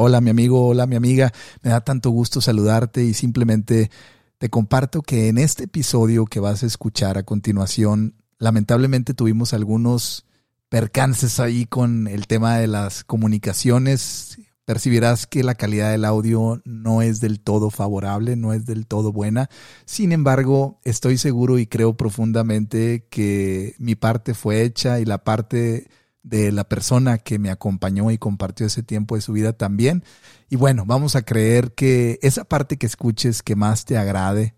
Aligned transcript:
Hola 0.00 0.20
mi 0.20 0.30
amigo, 0.30 0.64
hola 0.64 0.86
mi 0.86 0.94
amiga, 0.94 1.32
me 1.60 1.70
da 1.70 1.80
tanto 1.80 2.10
gusto 2.10 2.40
saludarte 2.40 3.02
y 3.02 3.14
simplemente 3.14 3.90
te 4.38 4.48
comparto 4.48 5.02
que 5.02 5.26
en 5.26 5.38
este 5.38 5.64
episodio 5.64 6.24
que 6.24 6.38
vas 6.38 6.62
a 6.62 6.66
escuchar 6.66 7.18
a 7.18 7.24
continuación, 7.24 8.14
lamentablemente 8.38 9.12
tuvimos 9.12 9.54
algunos 9.54 10.24
percances 10.68 11.40
ahí 11.40 11.66
con 11.66 12.06
el 12.06 12.28
tema 12.28 12.58
de 12.58 12.68
las 12.68 13.02
comunicaciones. 13.02 14.38
Percibirás 14.64 15.26
que 15.26 15.42
la 15.42 15.56
calidad 15.56 15.90
del 15.90 16.04
audio 16.04 16.62
no 16.64 17.02
es 17.02 17.18
del 17.18 17.40
todo 17.40 17.68
favorable, 17.70 18.36
no 18.36 18.52
es 18.52 18.66
del 18.66 18.86
todo 18.86 19.12
buena. 19.12 19.50
Sin 19.84 20.12
embargo, 20.12 20.78
estoy 20.84 21.18
seguro 21.18 21.58
y 21.58 21.66
creo 21.66 21.96
profundamente 21.96 23.08
que 23.10 23.74
mi 23.80 23.96
parte 23.96 24.34
fue 24.34 24.62
hecha 24.62 25.00
y 25.00 25.04
la 25.04 25.24
parte 25.24 25.88
de 26.28 26.52
la 26.52 26.64
persona 26.64 27.18
que 27.18 27.38
me 27.38 27.50
acompañó 27.50 28.10
y 28.10 28.18
compartió 28.18 28.66
ese 28.66 28.82
tiempo 28.82 29.14
de 29.14 29.22
su 29.22 29.32
vida 29.32 29.52
también. 29.54 30.04
Y 30.50 30.56
bueno, 30.56 30.84
vamos 30.86 31.16
a 31.16 31.22
creer 31.22 31.72
que 31.72 32.18
esa 32.22 32.44
parte 32.44 32.76
que 32.76 32.86
escuches 32.86 33.42
que 33.42 33.56
más 33.56 33.84
te 33.84 33.96
agrade 33.96 34.54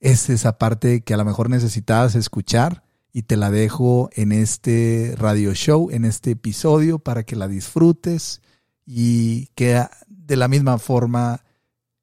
es 0.00 0.28
esa 0.30 0.58
parte 0.58 1.02
que 1.02 1.14
a 1.14 1.16
lo 1.16 1.24
mejor 1.24 1.48
necesitabas 1.48 2.14
escuchar 2.14 2.84
y 3.12 3.22
te 3.22 3.36
la 3.36 3.50
dejo 3.50 4.10
en 4.14 4.32
este 4.32 5.14
radio 5.16 5.54
show, 5.54 5.90
en 5.90 6.04
este 6.04 6.32
episodio 6.32 6.98
para 6.98 7.22
que 7.22 7.36
la 7.36 7.48
disfrutes 7.48 8.42
y 8.84 9.46
que 9.54 9.82
de 10.08 10.36
la 10.36 10.48
misma 10.48 10.78
forma 10.78 11.44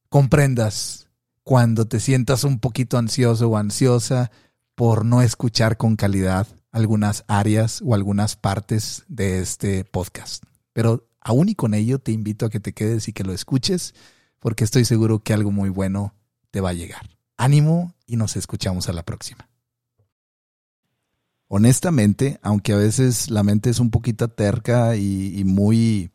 comprendas 0.10 1.10
cuando 1.44 1.88
te 1.88 2.00
sientas 2.00 2.46
un 2.46 2.60
poquito 2.60 2.98
ansioso 2.98 3.50
o 3.50 3.58
ansiosa 3.58 4.32
por 4.76 5.06
no 5.06 5.22
escuchar 5.22 5.78
con 5.78 5.98
calidad 5.98 6.48
algunas 6.74 7.24
áreas 7.28 7.82
o 7.86 7.94
algunas 7.94 8.36
partes 8.36 9.06
de 9.08 9.40
este 9.40 9.86
podcast. 9.86 10.44
Pero 10.74 11.08
aún 11.22 11.48
y 11.48 11.56
con 11.56 11.74
ello 11.74 12.00
te 12.00 12.12
invito 12.12 12.46
a 12.46 12.50
que 12.50 12.60
te 12.60 12.74
quedes 12.74 13.08
y 13.08 13.14
que 13.14 13.24
lo 13.24 13.32
escuches 13.32 13.94
porque 14.40 14.66
estoy 14.66 14.84
seguro 14.84 15.20
que 15.20 15.34
algo 15.34 15.52
muy 15.52 15.70
bueno 15.70 16.16
te 16.52 16.60
va 16.60 16.72
a 16.72 16.74
llegar. 16.74 17.10
Ánimo 17.38 17.96
y 18.06 18.18
nos 18.18 18.36
escuchamos 18.36 18.90
a 18.90 18.94
la 18.94 19.04
próxima. 19.04 19.48
Honestamente, 21.48 22.40
aunque 22.42 22.74
a 22.74 22.78
veces 22.78 23.30
la 23.30 23.44
mente 23.44 23.70
es 23.70 23.80
un 23.80 23.92
poquito 23.92 24.28
terca 24.28 24.96
y, 24.96 25.44
muy, 25.46 26.10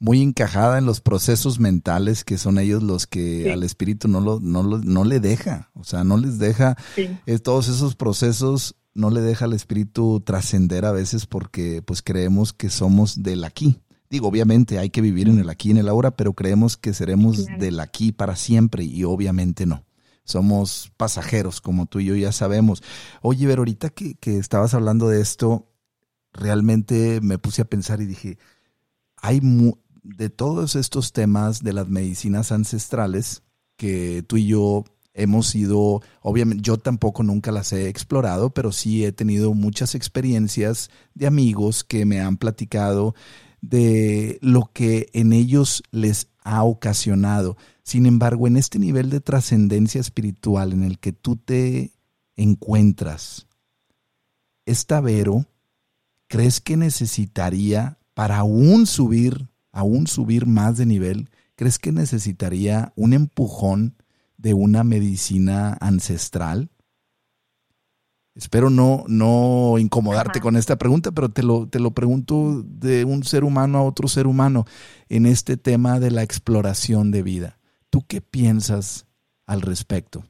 muy 0.00 0.20
encajada 0.20 0.78
en 0.78 0.86
los 0.86 1.00
procesos 1.00 1.60
mentales 1.60 2.24
que 2.24 2.36
son 2.36 2.58
ellos 2.58 2.82
los 2.82 3.06
que 3.06 3.52
al 3.52 3.62
espíritu 3.62 4.08
no, 4.08 4.20
lo, 4.20 4.40
no, 4.40 4.64
no 4.64 5.04
le 5.04 5.20
deja, 5.20 5.70
o 5.74 5.84
sea, 5.84 6.02
no 6.02 6.16
les 6.16 6.38
deja 6.38 6.76
eh, 6.96 7.38
todos 7.38 7.68
esos 7.68 7.94
procesos 7.94 8.74
no 8.94 9.10
le 9.10 9.20
deja 9.20 9.46
al 9.46 9.52
espíritu 9.52 10.20
trascender 10.20 10.84
a 10.84 10.92
veces 10.92 11.26
porque 11.26 11.82
pues 11.82 12.02
creemos 12.02 12.52
que 12.52 12.70
somos 12.70 13.22
del 13.22 13.44
aquí. 13.44 13.80
Digo, 14.10 14.28
obviamente 14.28 14.78
hay 14.78 14.90
que 14.90 15.00
vivir 15.00 15.28
en 15.28 15.38
el 15.38 15.48
aquí 15.48 15.68
y 15.68 15.72
en 15.72 15.78
el 15.78 15.88
ahora, 15.88 16.16
pero 16.16 16.34
creemos 16.34 16.76
que 16.76 16.92
seremos 16.92 17.46
del 17.58 17.80
aquí 17.80 18.12
para 18.12 18.36
siempre 18.36 18.84
y 18.84 19.04
obviamente 19.04 19.64
no. 19.64 19.86
Somos 20.24 20.92
pasajeros, 20.96 21.60
como 21.60 21.86
tú 21.86 22.00
y 22.00 22.04
yo 22.04 22.14
ya 22.14 22.30
sabemos. 22.30 22.82
Oye, 23.22 23.46
ver, 23.46 23.58
ahorita 23.58 23.90
que, 23.90 24.14
que 24.16 24.36
estabas 24.36 24.74
hablando 24.74 25.08
de 25.08 25.20
esto, 25.20 25.72
realmente 26.32 27.20
me 27.22 27.38
puse 27.38 27.62
a 27.62 27.64
pensar 27.64 28.00
y 28.00 28.06
dije, 28.06 28.38
hay 29.16 29.40
de 30.02 30.30
todos 30.30 30.76
estos 30.76 31.12
temas 31.12 31.62
de 31.62 31.72
las 31.72 31.88
medicinas 31.88 32.52
ancestrales 32.52 33.42
que 33.76 34.22
tú 34.26 34.36
y 34.36 34.46
yo 34.46 34.84
hemos 35.14 35.54
ido, 35.54 36.02
obviamente 36.20 36.62
yo 36.62 36.78
tampoco 36.78 37.22
nunca 37.22 37.52
las 37.52 37.72
he 37.72 37.88
explorado, 37.88 38.50
pero 38.50 38.72
sí 38.72 39.04
he 39.04 39.12
tenido 39.12 39.54
muchas 39.54 39.94
experiencias 39.94 40.90
de 41.14 41.26
amigos 41.26 41.84
que 41.84 42.04
me 42.04 42.20
han 42.20 42.36
platicado 42.36 43.14
de 43.60 44.38
lo 44.40 44.70
que 44.72 45.08
en 45.12 45.32
ellos 45.32 45.82
les 45.90 46.28
ha 46.42 46.64
ocasionado. 46.64 47.56
Sin 47.82 48.06
embargo, 48.06 48.46
en 48.46 48.56
este 48.56 48.78
nivel 48.78 49.10
de 49.10 49.20
trascendencia 49.20 50.00
espiritual 50.00 50.72
en 50.72 50.82
el 50.82 50.98
que 50.98 51.12
tú 51.12 51.36
te 51.36 51.92
encuentras, 52.36 53.46
esta 54.66 55.00
Vero, 55.00 55.46
¿crees 56.28 56.60
que 56.60 56.76
necesitaría 56.76 57.98
para 58.14 58.38
aún 58.38 58.86
subir, 58.86 59.48
aún 59.72 60.06
subir 60.06 60.46
más 60.46 60.76
de 60.76 60.86
nivel, 60.86 61.30
crees 61.54 61.78
que 61.78 61.92
necesitaría 61.92 62.92
un 62.96 63.12
empujón 63.12 63.96
de 64.42 64.54
una 64.54 64.82
medicina 64.82 65.78
ancestral? 65.80 66.68
Espero 68.34 68.70
no, 68.70 69.04
no 69.08 69.78
incomodarte 69.78 70.40
con 70.40 70.56
esta 70.56 70.76
pregunta, 70.76 71.12
pero 71.12 71.28
te 71.28 71.42
lo, 71.42 71.68
te 71.68 71.78
lo 71.78 71.92
pregunto 71.92 72.62
de 72.64 73.04
un 73.04 73.24
ser 73.24 73.44
humano 73.44 73.78
a 73.78 73.84
otro 73.84 74.08
ser 74.08 74.26
humano 74.26 74.64
en 75.08 75.26
este 75.26 75.56
tema 75.56 76.00
de 76.00 76.10
la 76.10 76.22
exploración 76.22 77.10
de 77.10 77.22
vida. 77.22 77.58
¿Tú 77.90 78.04
qué 78.08 78.20
piensas 78.20 79.06
al 79.46 79.60
respecto? 79.60 80.24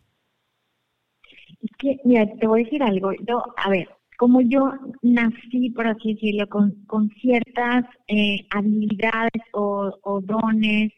Es 1.63 1.71
que, 1.79 2.01
mira, 2.05 2.27
te 2.39 2.47
voy 2.47 2.63
a 2.63 2.65
decir 2.65 2.83
algo. 2.83 3.13
Yo, 3.27 3.41
a 3.57 3.71
ver, 3.71 3.89
como 4.19 4.41
yo 4.41 4.73
nací, 5.03 5.71
por 5.71 5.87
así 5.87 6.15
decirlo, 6.15 6.49
con, 6.49 6.73
con 6.87 7.09
ciertas 7.21 7.85
eh, 8.09 8.47
habilidades 8.51 9.43
o, 9.53 9.97
o 10.03 10.21
dones 10.21 10.93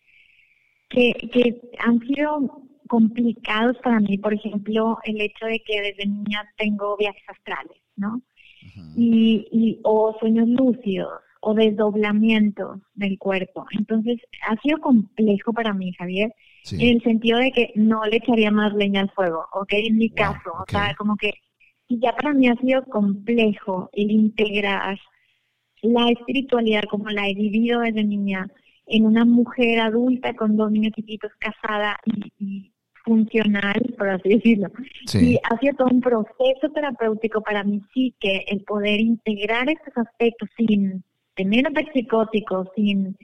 que, 0.89 1.13
que 1.31 1.61
han 1.79 2.01
sido 2.01 2.64
complicados 2.89 3.77
para 3.83 4.01
mí, 4.01 4.19
por 4.19 4.35
ejemplo, 4.35 4.99
el 5.05 5.21
hecho 5.21 5.47
de 5.47 5.61
que 5.61 5.81
desde 5.81 6.07
niña 6.07 6.49
tengo 6.57 6.97
viajes 6.97 7.23
astrales, 7.29 7.79
¿no? 7.97 8.23
y, 8.97 9.47
y, 9.51 9.81
o 9.83 10.17
sueños 10.19 10.49
lúcidos 10.49 11.21
o 11.41 11.55
desdoblamientos 11.55 12.81
del 12.95 13.19
cuerpo. 13.19 13.67
Entonces, 13.73 14.19
ha 14.49 14.57
sido 14.63 14.79
complejo 14.79 15.53
para 15.53 15.75
mí, 15.75 15.93
Javier, 15.93 16.33
en 16.73 16.81
el 16.81 17.03
sentido 17.03 17.39
de 17.39 17.53
que 17.53 17.73
no 17.75 18.05
le 18.07 18.17
echaría 18.17 18.51
más 18.51 18.73
leña 18.73 19.03
al 19.03 19.11
fuego, 19.11 19.45
¿ok? 19.53 19.73
En 19.73 19.99
mi 19.99 20.09
caso, 20.09 20.51
o 20.53 20.65
sea, 20.71 20.95
como 20.97 21.17
que 21.17 21.35
ya 21.89 22.15
para 22.17 22.33
mí 22.33 22.49
ha 22.49 22.57
sido 22.57 22.83
complejo 22.85 23.91
el 23.93 24.11
integrar 24.11 24.99
la 25.83 26.09
espiritualidad 26.09 26.85
como 26.91 27.11
la 27.11 27.29
he 27.29 27.35
vivido 27.35 27.81
desde 27.81 28.05
niña 28.05 28.49
en 28.87 29.05
una 29.05 29.27
mujer 29.27 29.81
adulta 29.81 30.35
con 30.35 30.57
dos 30.57 30.71
niños 30.71 30.93
chiquitos 30.95 31.31
casada 31.39 31.99
y, 32.39 32.73
funcional, 33.05 33.95
por 33.97 34.09
así 34.09 34.31
decirlo. 34.31 34.69
Y 35.15 35.39
ha 35.43 35.59
sido 35.59 35.75
todo 35.77 35.89
un 35.89 36.01
proceso 36.01 36.69
terapéutico 36.75 37.43
para 37.43 37.63
mí 37.63 37.83
sí 37.93 38.15
que 38.19 38.45
el 38.49 38.63
poder 38.65 39.01
integrar 39.01 39.69
estos 39.69 39.97
aspectos 39.97 40.49
sin 40.57 41.05
tener 41.35 41.67
ataques 41.67 41.93
psicóticos, 41.93 42.69
sin, 42.77 43.17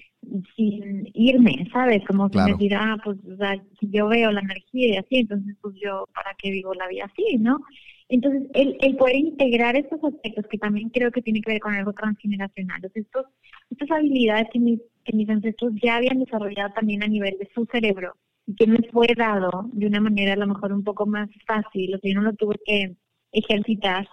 sin 0.56 1.10
irme, 1.14 1.68
¿sabes? 1.72 2.02
Como 2.06 2.28
si 2.28 2.38
me 2.38 2.52
decir, 2.52 2.74
ah, 2.74 2.96
pues 3.02 3.18
o 3.24 3.36
sea, 3.36 3.54
si 3.78 3.88
yo 3.90 4.08
veo 4.08 4.30
la 4.30 4.40
energía 4.40 4.94
y 4.94 4.96
así, 4.96 5.16
entonces 5.18 5.56
pues 5.60 5.74
yo, 5.82 6.04
¿para 6.14 6.34
qué 6.34 6.50
vivo 6.50 6.74
la 6.74 6.88
vida 6.88 7.04
así, 7.04 7.38
no? 7.38 7.60
Entonces, 8.08 8.50
el, 8.54 8.76
el 8.80 8.96
poder 8.96 9.14
integrar 9.14 9.76
estos 9.76 10.02
aspectos, 10.02 10.44
que 10.50 10.58
también 10.58 10.88
creo 10.88 11.12
que 11.12 11.22
tiene 11.22 11.40
que 11.40 11.52
ver 11.52 11.60
con 11.60 11.74
algo 11.74 11.92
transgeneracional, 11.92 12.80
estos, 12.92 13.26
estas 13.70 13.90
habilidades 13.92 14.48
que 14.52 14.58
mis, 14.58 14.80
que 15.04 15.16
mis 15.16 15.28
ancestros 15.30 15.72
ya 15.80 15.96
habían 15.96 16.18
desarrollado 16.18 16.72
también 16.74 17.04
a 17.04 17.06
nivel 17.06 17.36
de 17.38 17.48
su 17.54 17.66
cerebro, 17.66 18.16
que 18.58 18.66
me 18.66 18.78
fue 18.90 19.06
dado 19.16 19.68
de 19.72 19.86
una 19.86 20.00
manera 20.00 20.34
a 20.34 20.36
lo 20.36 20.46
mejor 20.46 20.72
un 20.72 20.84
poco 20.84 21.06
más 21.06 21.28
fácil, 21.46 21.94
o 21.94 21.98
sea, 21.98 22.12
yo 22.12 22.20
no 22.20 22.22
lo 22.30 22.34
tuve 22.34 22.56
que 22.64 22.96
ejercitar, 23.32 24.08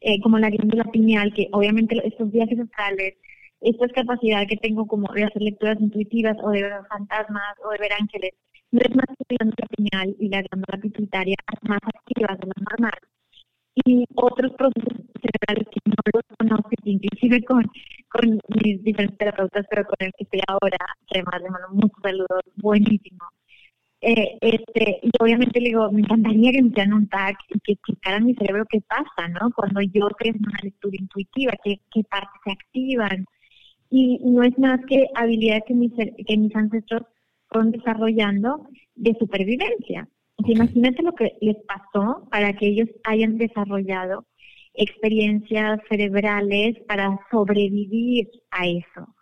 eh, 0.00 0.20
como 0.20 0.38
la 0.38 0.50
glándula 0.50 0.84
pineal, 0.84 1.32
que 1.34 1.48
obviamente 1.52 2.00
estos 2.06 2.30
viajes 2.30 2.58
astrales, 2.60 3.14
esta 3.60 3.88
capacidad 3.88 4.46
que 4.46 4.56
tengo 4.56 4.86
como 4.86 5.12
de 5.14 5.24
hacer 5.24 5.42
lecturas 5.42 5.80
intuitivas 5.80 6.36
o 6.42 6.50
de 6.50 6.62
ver 6.62 6.72
fantasmas 6.88 7.54
o 7.64 7.70
de 7.70 7.78
ver 7.78 7.92
ángeles, 7.92 8.32
no 8.70 8.80
es 8.80 8.94
más 8.94 9.06
que 9.06 9.14
la 9.34 9.36
glándula 9.38 9.66
pineal 9.76 10.16
y 10.18 10.28
la 10.28 10.42
glándula 10.42 10.78
pituitaria 10.82 11.36
más 11.62 11.80
activas 11.82 12.38
de 12.38 12.46
lo 12.46 12.52
normal. 12.70 12.98
Y 13.84 14.04
otros 14.14 14.52
procesos 14.52 15.00
cerebrales 15.20 15.68
que 15.70 15.80
no 15.84 15.96
los 16.12 16.26
inclusive 16.84 17.44
con, 17.44 17.70
con 18.08 18.38
mis 18.62 18.82
diferentes 18.82 19.18
terapeutas, 19.18 19.66
pero 19.68 19.84
con 19.84 19.96
el 20.00 20.12
que 20.16 20.24
estoy 20.24 20.40
ahora, 20.46 20.78
además 21.10 21.42
le 21.42 21.50
mando 21.50 21.68
muchos 21.72 22.02
saludos, 22.02 22.42
buenísimo. 22.56 23.24
Eh, 24.00 24.38
este, 24.40 25.00
y 25.02 25.10
obviamente 25.18 25.60
le 25.60 25.68
digo, 25.68 25.90
me 25.90 26.00
encantaría 26.00 26.52
que 26.52 26.62
me 26.62 26.68
hicieran 26.68 26.92
un 26.92 27.08
tag 27.08 27.36
y 27.48 27.58
que 27.60 27.72
explicaran 27.72 28.26
mi 28.26 28.34
cerebro 28.34 28.64
qué 28.68 28.80
pasa, 28.82 29.28
¿no? 29.28 29.50
Cuando 29.52 29.80
yo 29.80 30.08
tengo 30.18 30.38
una 30.46 30.60
lectura 30.62 30.96
intuitiva, 30.98 31.52
qué, 31.64 31.80
qué 31.90 32.04
partes 32.04 32.40
se 32.44 32.52
activan. 32.52 33.24
Y 33.90 34.18
no 34.22 34.42
es 34.42 34.58
más 34.58 34.80
que 34.86 35.06
habilidades 35.14 35.64
que 35.66 35.74
mis, 35.74 35.92
que 35.94 36.36
mis 36.36 36.54
ancestros 36.54 37.02
fueron 37.48 37.72
desarrollando 37.72 38.68
de 38.94 39.14
supervivencia. 39.18 40.08
Imagínate 40.44 41.02
lo 41.02 41.12
que 41.12 41.36
les 41.40 41.56
pasó 41.66 42.28
para 42.30 42.52
que 42.52 42.66
ellos 42.68 42.88
hayan 43.04 43.38
desarrollado 43.38 44.26
experiencias 44.76 45.80
cerebrales 45.88 46.76
para 46.86 47.18
sobrevivir 47.30 48.28
a 48.50 48.66
eso. 48.66 49.14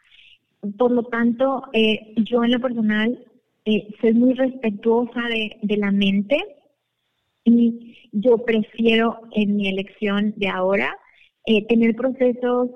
Por 0.79 0.93
lo 0.93 1.05
tanto, 1.05 1.65
eh, 1.73 2.15
yo 2.17 2.45
en 2.45 2.53
lo 2.53 2.61
personal 2.61 3.25
eh, 3.65 3.89
soy 4.01 4.15
muy 4.15 4.35
respetuosa 4.35 5.21
de, 5.29 5.77
la 5.77 5.91
mente 5.91 6.39
y 7.45 7.97
yo 8.13 8.39
prefiero 8.45 9.21
en 9.33 9.57
mi 9.57 9.69
elección 9.69 10.33
de 10.37 10.49
ahora 10.49 10.97
eh, 11.47 11.67
tener 11.67 11.95
procesos 11.95 12.71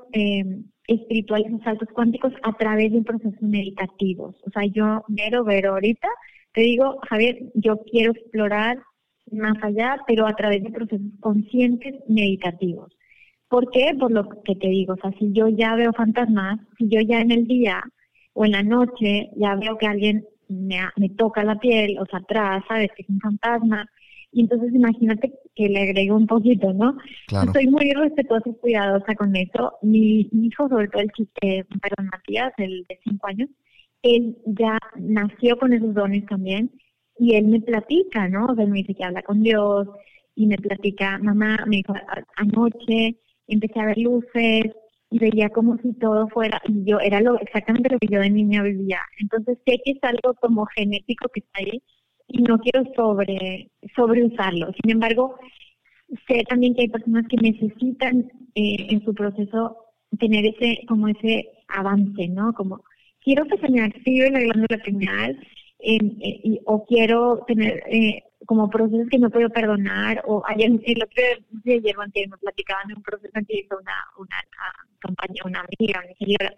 espirituales 0.86 1.52
o 1.52 1.62
saltos 1.62 1.88
cuánticos 1.94 2.32
a 2.42 2.52
través 2.54 2.92
de 2.92 3.02
procesos 3.02 3.40
meditativos. 3.40 4.36
O 4.46 4.50
sea, 4.50 4.64
yo, 4.66 5.04
Vero, 5.08 5.44
Vero, 5.44 5.72
ahorita 5.72 6.08
te 6.52 6.62
digo, 6.62 6.98
Javier, 7.08 7.38
yo 7.54 7.78
quiero 7.90 8.12
explorar 8.12 8.78
más 9.32 9.56
allá, 9.62 9.98
pero 10.06 10.26
a 10.26 10.34
través 10.34 10.62
de 10.62 10.70
procesos 10.70 11.06
conscientes 11.20 11.94
meditativos. 12.08 12.92
¿Por 13.48 13.70
qué? 13.70 13.96
Por 13.98 14.10
lo 14.12 14.28
que 14.42 14.54
te 14.56 14.68
digo, 14.68 14.94
o 14.94 14.96
sea, 14.96 15.10
si 15.18 15.32
yo 15.32 15.48
ya 15.48 15.74
veo 15.74 15.92
fantasmas, 15.92 16.60
si 16.76 16.88
yo 16.88 17.00
ya 17.00 17.20
en 17.20 17.30
el 17.30 17.46
día 17.46 17.82
o 18.34 18.44
en 18.44 18.52
la 18.52 18.62
noche 18.62 19.30
ya 19.36 19.54
veo 19.56 19.78
que 19.78 19.86
alguien 19.86 20.24
me, 20.48 20.80
me 20.96 21.08
toca 21.10 21.42
la 21.44 21.58
piel, 21.58 21.98
o 21.98 22.06
sea, 22.06 22.18
atrás, 22.18 22.62
sabes 22.68 22.90
que 22.94 23.02
es 23.02 23.08
un 23.08 23.20
fantasma, 23.20 23.88
y 24.32 24.42
entonces 24.42 24.74
imagínate 24.74 25.32
que 25.54 25.68
le 25.68 25.82
agrego 25.82 26.16
un 26.16 26.26
poquito, 26.26 26.72
¿no? 26.72 26.96
Claro. 27.26 27.52
Soy 27.52 27.66
muy 27.66 27.90
respetuosa 27.92 28.50
y 28.50 28.54
cuidadosa 28.54 29.14
con 29.14 29.34
eso. 29.34 29.72
Mi 29.82 30.28
hijo, 30.32 30.68
sobre 30.68 30.88
todo 30.88 31.02
el 31.02 31.10
chiste, 31.12 31.66
perdón, 31.80 32.10
Matías, 32.12 32.52
el 32.58 32.84
de 32.88 33.00
cinco 33.04 33.26
años, 33.26 33.48
él 34.02 34.36
ya 34.44 34.78
nació 34.96 35.58
con 35.58 35.72
esos 35.72 35.94
dones 35.94 36.26
también 36.26 36.70
y 37.18 37.34
él 37.34 37.46
me 37.46 37.60
platica, 37.60 38.28
¿no? 38.28 38.46
O 38.46 38.54
sea, 38.54 38.64
él 38.64 38.70
me 38.70 38.78
dice 38.78 38.94
que 38.94 39.04
habla 39.04 39.22
con 39.22 39.42
Dios 39.42 39.88
y 40.34 40.46
me 40.46 40.56
platica, 40.56 41.18
mamá, 41.18 41.64
me 41.66 41.78
dijo, 41.78 41.94
anoche 42.36 43.16
empecé 43.48 43.80
a 43.80 43.86
ver 43.86 43.98
luces 43.98 44.64
y 45.10 45.18
veía 45.18 45.48
como 45.48 45.78
si 45.78 45.94
todo 45.94 46.28
fuera, 46.28 46.60
y 46.68 46.84
yo 46.84 47.00
era 47.00 47.20
lo 47.20 47.40
exactamente 47.40 47.88
lo 47.90 47.98
que 47.98 48.08
yo 48.08 48.20
de 48.20 48.30
niña 48.30 48.62
vivía. 48.62 49.00
Entonces 49.20 49.58
sé 49.66 49.80
que 49.84 49.92
es 49.92 49.98
algo 50.02 50.34
como 50.40 50.66
genético 50.66 51.28
que 51.30 51.40
está 51.40 51.60
ahí 51.60 51.82
y 52.28 52.42
no 52.42 52.58
quiero 52.58 52.84
sobre 52.94 53.70
sobreusarlo. 53.96 54.70
Sin 54.82 54.92
embargo, 54.92 55.36
sé 56.26 56.44
también 56.48 56.74
que 56.74 56.82
hay 56.82 56.88
personas 56.88 57.26
que 57.28 57.36
necesitan 57.38 58.30
eh, 58.54 58.86
en 58.90 59.04
su 59.04 59.14
proceso 59.14 59.76
tener 60.18 60.46
ese 60.46 60.80
como 60.86 61.08
ese 61.08 61.48
avance, 61.68 62.28
¿no? 62.28 62.52
Como 62.52 62.82
quiero 63.20 63.44
que 63.46 63.58
se 63.58 63.68
me 63.70 63.80
active 63.80 64.30
la 64.30 64.40
glándula 64.40 64.82
pineal 64.84 65.38
eh, 65.80 66.60
o 66.64 66.84
quiero 66.84 67.44
tener 67.46 67.82
eh, 67.86 68.22
como 68.46 68.68
procesos 68.68 69.08
que 69.10 69.18
no 69.18 69.30
puedo 69.30 69.48
perdonar 69.50 70.22
o 70.26 70.42
ayer 70.46 70.70
el 70.70 71.02
otro 71.02 71.22
día 71.64 71.76
ayer 71.76 71.94
antes 71.98 72.28
nos 72.28 72.40
platicaban 72.40 72.88
de 72.88 72.94
un 72.94 73.02
proceso 73.02 73.32
que 73.46 73.60
hizo 73.60 73.76
una 73.78 73.94
una, 74.18 74.36
compañía 75.02 75.42
una 75.44 75.60
amiga 75.60 76.00
una 76.04 76.14
señora 76.18 76.54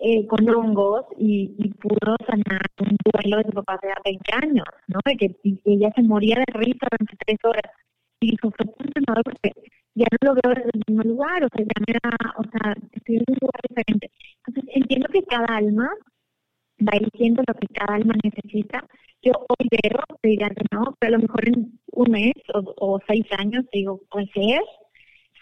eh, 0.00 0.26
con 0.26 0.48
hongos 0.48 1.04
y, 1.18 1.54
y, 1.58 1.68
pudo 1.74 2.16
sanar 2.26 2.62
un 2.80 2.96
duelo 3.04 3.38
de 3.38 3.44
su 3.44 3.52
papá 3.52 3.74
hace 3.74 3.88
20 4.04 4.32
años 4.34 4.66
no 4.88 5.00
de 5.04 5.16
que 5.16 5.36
ella 5.64 5.92
se 5.94 6.02
moría 6.02 6.36
de 6.36 6.58
risa 6.58 6.86
durante 6.90 7.16
tres 7.26 7.38
horas. 7.44 7.72
Y 8.20 8.30
dijo 8.30 8.50
fue 8.50 8.64
tan 8.66 9.04
porque 9.22 9.52
ya 9.94 10.06
no 10.10 10.32
lo 10.32 10.40
veo 10.40 10.54
desde 10.54 10.70
el 10.72 10.82
mismo 10.86 11.02
lugar 11.02 11.44
o 11.44 11.48
sea 11.54 11.64
ya 11.64 11.84
me 11.86 11.98
da 12.02 12.34
o 12.38 12.42
sea 12.44 12.74
estoy 12.92 13.16
en 13.16 13.24
un 13.28 13.38
lugar 13.40 13.60
diferente 13.68 14.10
entonces 14.46 14.74
entiendo 14.74 15.08
que 15.12 15.22
cada 15.24 15.56
alma 15.56 15.90
va 16.80 16.98
diciendo 16.98 17.42
lo 17.46 17.54
que 17.54 17.66
cada 17.68 17.94
alma 17.94 18.14
necesita. 18.22 18.84
Yo 19.22 19.32
hoy 19.48 19.68
veo, 19.70 20.02
te 20.20 20.36
que 20.36 20.64
no, 20.70 20.94
pero 20.98 21.14
a 21.14 21.18
lo 21.18 21.22
mejor 21.22 21.48
en 21.48 21.78
un 21.92 22.10
mes 22.10 22.34
o, 22.52 23.00
seis 23.06 23.24
años 23.38 23.64
digo, 23.72 24.00
pues 24.10 24.28
es, 24.34 24.60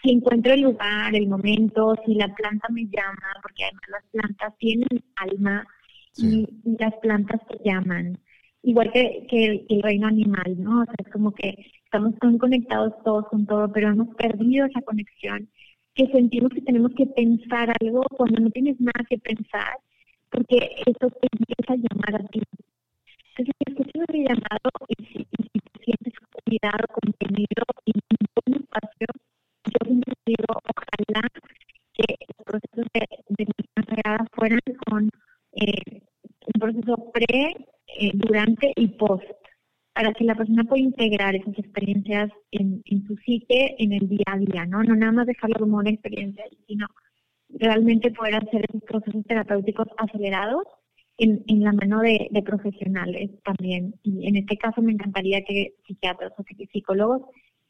si 0.01 0.11
encuentro 0.11 0.53
el 0.53 0.61
lugar, 0.61 1.15
el 1.15 1.27
momento, 1.27 1.95
si 2.05 2.15
la 2.15 2.33
planta 2.33 2.67
me 2.69 2.85
llama, 2.85 3.33
porque 3.41 3.63
además 3.63 3.83
las 3.89 4.03
plantas 4.11 4.57
tienen 4.57 5.03
alma 5.15 5.67
y, 6.17 6.47
las 6.79 6.93
plantas 7.01 7.41
te 7.47 7.57
llaman. 7.63 8.17
Igual 8.63 8.91
que, 8.91 9.27
que, 9.29 9.65
el 9.69 9.83
reino 9.83 10.07
animal, 10.07 10.55
¿no? 10.57 10.81
O 10.81 10.85
sea, 10.85 10.95
es 10.97 11.11
como 11.11 11.31
que 11.31 11.55
estamos 11.83 12.15
tan 12.19 12.37
conectados 12.37 12.93
todos 13.03 13.27
con 13.27 13.45
todo, 13.45 13.71
pero 13.71 13.89
hemos 13.89 14.15
perdido 14.15 14.65
esa 14.65 14.81
conexión, 14.81 15.49
que 15.93 16.07
sentimos 16.07 16.51
que 16.51 16.61
tenemos 16.61 16.91
que 16.95 17.05
pensar 17.05 17.71
algo 17.79 18.03
cuando 18.17 18.39
no 18.39 18.49
tienes 18.49 18.79
nada 18.79 19.05
que 19.07 19.17
pensar 19.17 19.77
porque 20.35 20.69
eso 20.85 21.07
te 21.21 21.27
empieza 21.31 21.73
a 21.73 21.75
llamar 21.75 22.21
a 22.21 22.27
ti. 22.27 22.41
Entonces, 23.37 23.55
si 23.67 23.99
ese 23.99 24.17
llamado 24.19 24.69
y 24.89 25.05
si, 25.05 25.19
y 25.53 25.59
te 25.59 25.83
sientes 25.83 26.13
cuidado, 26.43 26.85
contenido 27.01 27.63
y 27.85 27.91
un 27.95 28.27
buen 28.35 28.61
espacio, 28.61 29.07
yo 29.65 29.79
siempre 29.85 30.13
digo, 30.25 30.45
ojalá 30.49 31.27
que 31.93 32.15
los 32.27 32.45
procesos 32.45 32.85
de, 32.93 33.07
de 33.29 33.47
sagrada 33.75 34.25
fueran 34.33 34.59
con 34.87 35.09
eh, 35.53 36.01
un 36.53 36.59
proceso 36.59 37.11
pre, 37.13 37.55
eh, 37.99 38.11
durante 38.13 38.73
y 38.75 38.87
post, 38.89 39.23
para 39.93 40.13
que 40.13 40.25
la 40.25 40.35
persona 40.35 40.65
pueda 40.65 40.81
integrar 40.83 41.35
esas 41.35 41.57
experiencias 41.57 42.29
en, 42.51 42.81
en 42.85 43.07
su 43.07 43.15
psique 43.17 43.75
en 43.79 43.93
el 43.93 44.09
día 44.09 44.25
a 44.27 44.37
día, 44.37 44.65
¿no? 44.65 44.83
No 44.83 44.95
nada 44.95 45.13
más 45.13 45.27
dejarlo 45.27 45.59
como 45.59 45.77
una 45.77 45.91
experiencia, 45.91 46.43
sino 46.67 46.87
realmente 47.55 48.11
poder 48.11 48.35
hacer 48.35 48.65
esos 48.69 48.83
procesos 48.83 49.25
terapéuticos 49.25 49.87
acelerados 49.97 50.63
en, 51.17 51.43
en 51.47 51.63
la 51.63 51.73
mano 51.73 52.01
de, 52.01 52.29
profesionales 52.45 53.31
también. 53.43 53.95
Y 54.03 54.27
en 54.27 54.35
este 54.35 54.57
caso 54.57 54.81
me 54.81 54.91
encantaría 54.91 55.43
que 55.43 55.75
psiquiatras 55.87 56.33
o 56.37 56.43
psicólogos 56.71 57.21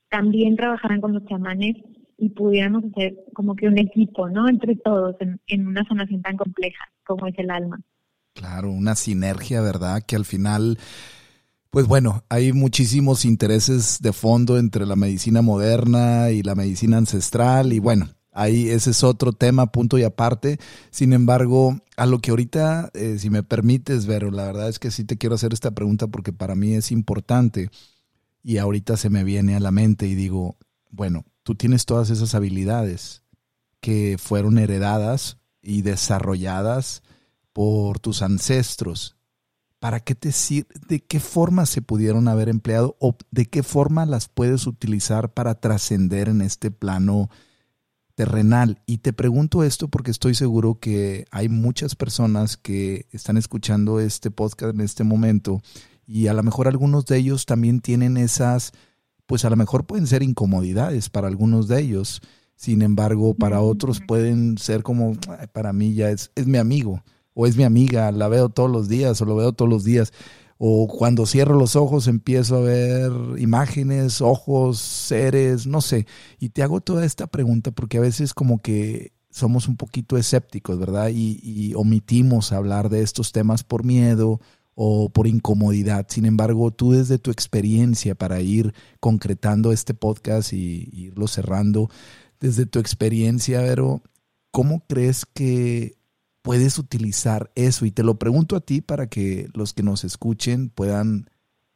también 0.10 0.56
trabajaran 0.56 1.02
con 1.02 1.14
los 1.14 1.26
chamanes 1.26 1.76
y 2.18 2.30
pudiéramos 2.30 2.84
hacer 2.86 3.16
como 3.34 3.56
que 3.56 3.68
un 3.68 3.78
equipo, 3.78 4.30
¿no? 4.30 4.48
Entre 4.48 4.76
todos 4.78 5.16
en, 5.20 5.40
en 5.48 5.68
una 5.68 5.84
sanación 5.86 6.22
tan 6.22 6.38
compleja 6.38 6.86
como 7.06 7.28
es 7.28 7.38
el 7.38 7.50
alma. 7.50 7.80
Claro, 8.34 8.72
una 8.72 8.96
sinergia, 8.96 9.62
¿verdad? 9.62 10.02
Que 10.06 10.16
al 10.16 10.26
final... 10.26 10.78
Pues 11.70 11.88
bueno, 11.88 12.24
hay 12.30 12.54
muchísimos 12.54 13.26
intereses 13.26 14.00
de 14.00 14.14
fondo 14.14 14.58
entre 14.58 14.86
la 14.86 14.96
medicina 14.96 15.42
moderna 15.42 16.30
y 16.32 16.42
la 16.42 16.56
medicina 16.56 16.96
ancestral 16.96 17.74
y 17.74 17.80
bueno, 17.80 18.14
Ahí 18.36 18.70
ese 18.70 18.92
es 18.92 19.02
otro 19.02 19.32
tema, 19.32 19.72
punto 19.72 19.98
y 19.98 20.04
aparte. 20.04 20.60
Sin 20.92 21.14
embargo, 21.14 21.80
a 21.96 22.06
lo 22.06 22.20
que 22.20 22.32
ahorita, 22.32 22.92
eh, 22.94 23.16
si 23.18 23.30
me 23.30 23.44
permites, 23.44 24.06
Vero, 24.06 24.30
la 24.30 24.44
verdad 24.44 24.68
es 24.68 24.78
que 24.78 24.92
sí 24.92 25.06
te 25.06 25.18
quiero 25.18 25.36
hacer 25.36 25.54
esta 25.54 25.72
pregunta 25.72 26.08
porque 26.08 26.34
para 26.34 26.54
mí 26.54 26.74
es 26.74 26.92
importante 26.92 27.70
y 28.44 28.58
ahorita 28.58 28.98
se 28.98 29.10
me 29.10 29.24
viene 29.24 29.56
a 29.56 29.62
la 29.62 29.72
mente 29.72 30.06
y 30.06 30.16
digo, 30.16 30.58
bueno, 30.92 31.24
tú 31.44 31.56
tienes 31.56 31.86
todas 31.86 32.10
esas 32.10 32.36
habilidades 32.36 33.24
que 33.80 34.18
fueron 34.20 34.58
heredadas 34.58 35.38
y 35.62 35.82
desarrolladas 35.82 37.04
por 37.54 38.02
tus 38.02 38.22
ancestros. 38.22 39.16
¿Para 39.80 40.02
qué 40.02 40.14
te 40.14 40.32
de 40.90 41.00
qué 41.06 41.22
forma 41.22 41.66
se 41.66 41.82
pudieron 41.82 42.28
haber 42.28 42.50
empleado 42.50 42.98
o 43.00 43.16
de 43.32 43.46
qué 43.46 43.64
forma 43.64 44.06
las 44.06 44.28
puedes 44.28 44.68
utilizar 44.68 45.34
para 45.34 45.56
trascender 45.62 46.28
en 46.28 46.42
este 46.42 46.70
plano 46.70 47.30
terrenal. 48.15 48.81
Y 48.85 49.00
te 49.00 49.13
pregunto 49.13 49.63
esto 49.63 49.88
porque 49.89 50.12
estoy 50.12 50.33
seguro 50.33 50.79
que 50.79 51.25
hay 51.31 51.50
muchas 51.50 51.95
personas 51.95 52.57
que 52.57 53.07
están 53.12 53.38
escuchando 53.38 54.00
este 54.00 54.31
podcast 54.31 54.73
en 54.73 54.81
este 54.81 55.03
momento 55.03 55.62
y 56.07 56.27
a 56.27 56.34
lo 56.34 56.43
mejor 56.43 56.67
algunos 56.67 57.05
de 57.05 57.17
ellos 57.17 57.45
también 57.45 57.81
tienen 57.81 58.17
esas, 58.17 58.72
pues 59.25 59.45
a 59.45 59.50
lo 59.50 59.55
mejor 59.55 59.86
pueden 59.86 60.07
ser 60.07 60.24
incomodidades 60.24 61.10
para 61.10 61.27
algunos 61.27 61.67
de 61.67 61.81
ellos. 61.81 62.22
Sin 62.55 62.81
embargo, 62.81 63.34
para 63.34 63.60
otros 63.62 64.00
pueden 64.05 64.57
ser 64.57 64.81
como, 64.81 65.17
para 65.51 65.74
mí 65.74 65.93
ya 65.93 66.10
es, 66.10 66.31
es 66.36 66.48
mi 66.48 66.57
amigo 66.57 67.03
o 67.34 67.48
es 67.48 67.57
mi 67.57 67.63
amiga, 67.63 68.12
la 68.13 68.29
veo 68.29 68.48
todos 68.48 68.72
los 68.72 68.88
días 68.88 69.22
o 69.22 69.25
lo 69.25 69.36
veo 69.36 69.51
todos 69.51 69.69
los 69.69 69.84
días 69.84 70.13
o 70.57 70.88
cuando 70.88 71.25
cierro 71.25 71.57
los 71.57 71.75
ojos 71.75 72.07
empiezo 72.07 72.57
a 72.57 72.62
ver 72.62 73.12
imágenes, 73.38 74.21
ojos, 74.21 74.79
seres, 74.79 75.67
no 75.67 75.81
sé. 75.81 76.07
Y 76.39 76.50
te 76.50 76.63
hago 76.63 76.81
toda 76.81 77.05
esta 77.05 77.27
pregunta 77.27 77.71
porque 77.71 77.97
a 77.97 78.01
veces 78.01 78.33
como 78.33 78.62
que 78.62 79.13
somos 79.29 79.67
un 79.67 79.75
poquito 79.75 80.17
escépticos, 80.17 80.79
¿verdad? 80.79 81.09
Y, 81.13 81.74
omitimos 81.75 82.53
hablar 82.53 82.89
de 82.89 83.01
estos 83.01 83.33
temas 83.33 83.63
por 83.63 83.83
miedo 83.83 84.39
o 84.75 85.09
por 85.09 85.27
incomodidad. 85.27 86.05
Sin 86.09 86.25
embargo, 86.25 86.71
tú 86.71 86.93
desde 86.93 87.19
tu 87.19 87.31
experiencia 87.31 88.15
para 88.15 88.39
ir 88.39 88.74
concretando 89.01 89.74
este 89.74 89.93
podcast 89.93 90.53
y, 90.53 90.89
y 90.91 91.07
irlo 91.07 91.27
cerrando, 91.27 91.89
desde 92.39 92.65
tu 92.65 92.79
experiencia, 92.79 93.62
Vero, 93.62 94.01
¿cómo 94.51 94.85
crees 94.88 95.25
que 95.25 95.97
puedes 96.46 96.78
utilizar 96.78 97.50
eso? 97.56 97.88
Y 97.88 97.92
te 97.92 98.04
lo 98.04 98.20
pregunto 98.20 98.56
a 98.56 98.62
ti 98.62 98.80
para 98.82 99.08
que 99.08 99.48
los 99.56 99.74
que 99.74 99.82
nos 99.82 100.04
escuchen 100.04 100.70
puedan 100.70 101.25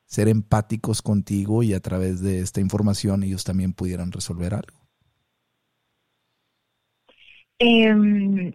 ser 0.06 0.28
empáticos 0.28 1.02
contigo 1.02 1.64
y 1.64 1.74
a 1.74 1.80
través 1.80 2.22
de 2.22 2.40
esta 2.42 2.62
información 2.62 3.24
ellos 3.24 3.44
también 3.44 3.74
pudieran 3.74 4.12
resolver 4.12 4.54
algo. 4.54 4.78
Em, 7.58 8.54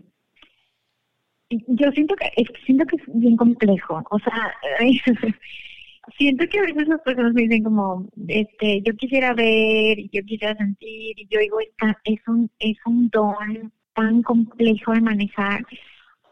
yo 1.50 1.90
siento 1.90 2.14
que 2.14 2.30
siento 2.64 2.86
que 2.86 2.96
es 2.96 3.02
bien 3.08 3.36
complejo, 3.36 4.00
o 4.08 4.18
sea, 4.20 4.54
siento 6.16 6.46
que 6.46 6.58
a 6.60 6.62
veces 6.62 6.88
las 6.88 7.00
personas 7.00 7.34
me 7.34 7.42
dicen 7.42 7.64
como, 7.64 8.08
este, 8.28 8.82
yo 8.82 8.94
quisiera 8.94 9.34
ver, 9.34 9.98
yo 10.12 10.22
quisiera 10.22 10.56
sentir, 10.56 11.18
y 11.18 11.26
yo 11.28 11.40
digo, 11.40 11.58
es 12.04 12.20
un 12.28 12.48
es 12.60 12.76
un 12.86 13.10
don 13.10 13.72
tan 13.94 14.22
complejo 14.22 14.92
de 14.92 15.00
manejar 15.00 15.64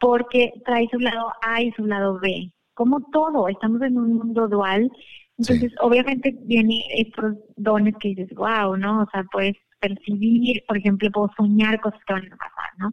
porque 0.02 0.52
trae 0.66 0.88
su 0.90 0.98
lado 0.98 1.32
A 1.42 1.62
y 1.62 1.72
su 1.72 1.86
lado 1.86 2.18
B. 2.20 2.52
Como 2.74 3.00
todo, 3.12 3.48
estamos 3.48 3.80
en 3.82 3.96
un 3.98 4.16
mundo 4.16 4.48
dual, 4.48 4.90
entonces 5.38 5.72
obviamente 5.80 6.36
vienen 6.44 6.80
estos 6.96 7.36
dones 7.56 7.94
que 8.00 8.08
dices, 8.10 8.28
wow, 8.34 8.76
¿no? 8.76 9.02
O 9.02 9.06
sea, 9.12 9.24
puedes 9.32 9.56
percibir, 9.80 10.62
por 10.68 10.76
ejemplo, 10.76 11.10
puedo 11.10 11.30
soñar 11.36 11.80
cosas 11.80 12.00
que 12.06 12.14
van 12.14 12.32
a 12.32 12.36
pasar, 12.36 12.70
¿no? 12.78 12.90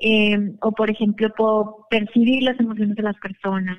eh, 0.00 0.38
o 0.62 0.72
por 0.72 0.90
ejemplo 0.90 1.32
puedo 1.36 1.86
percibir 1.90 2.42
las 2.42 2.58
emociones 2.58 2.96
de 2.96 3.02
las 3.02 3.16
personas. 3.18 3.78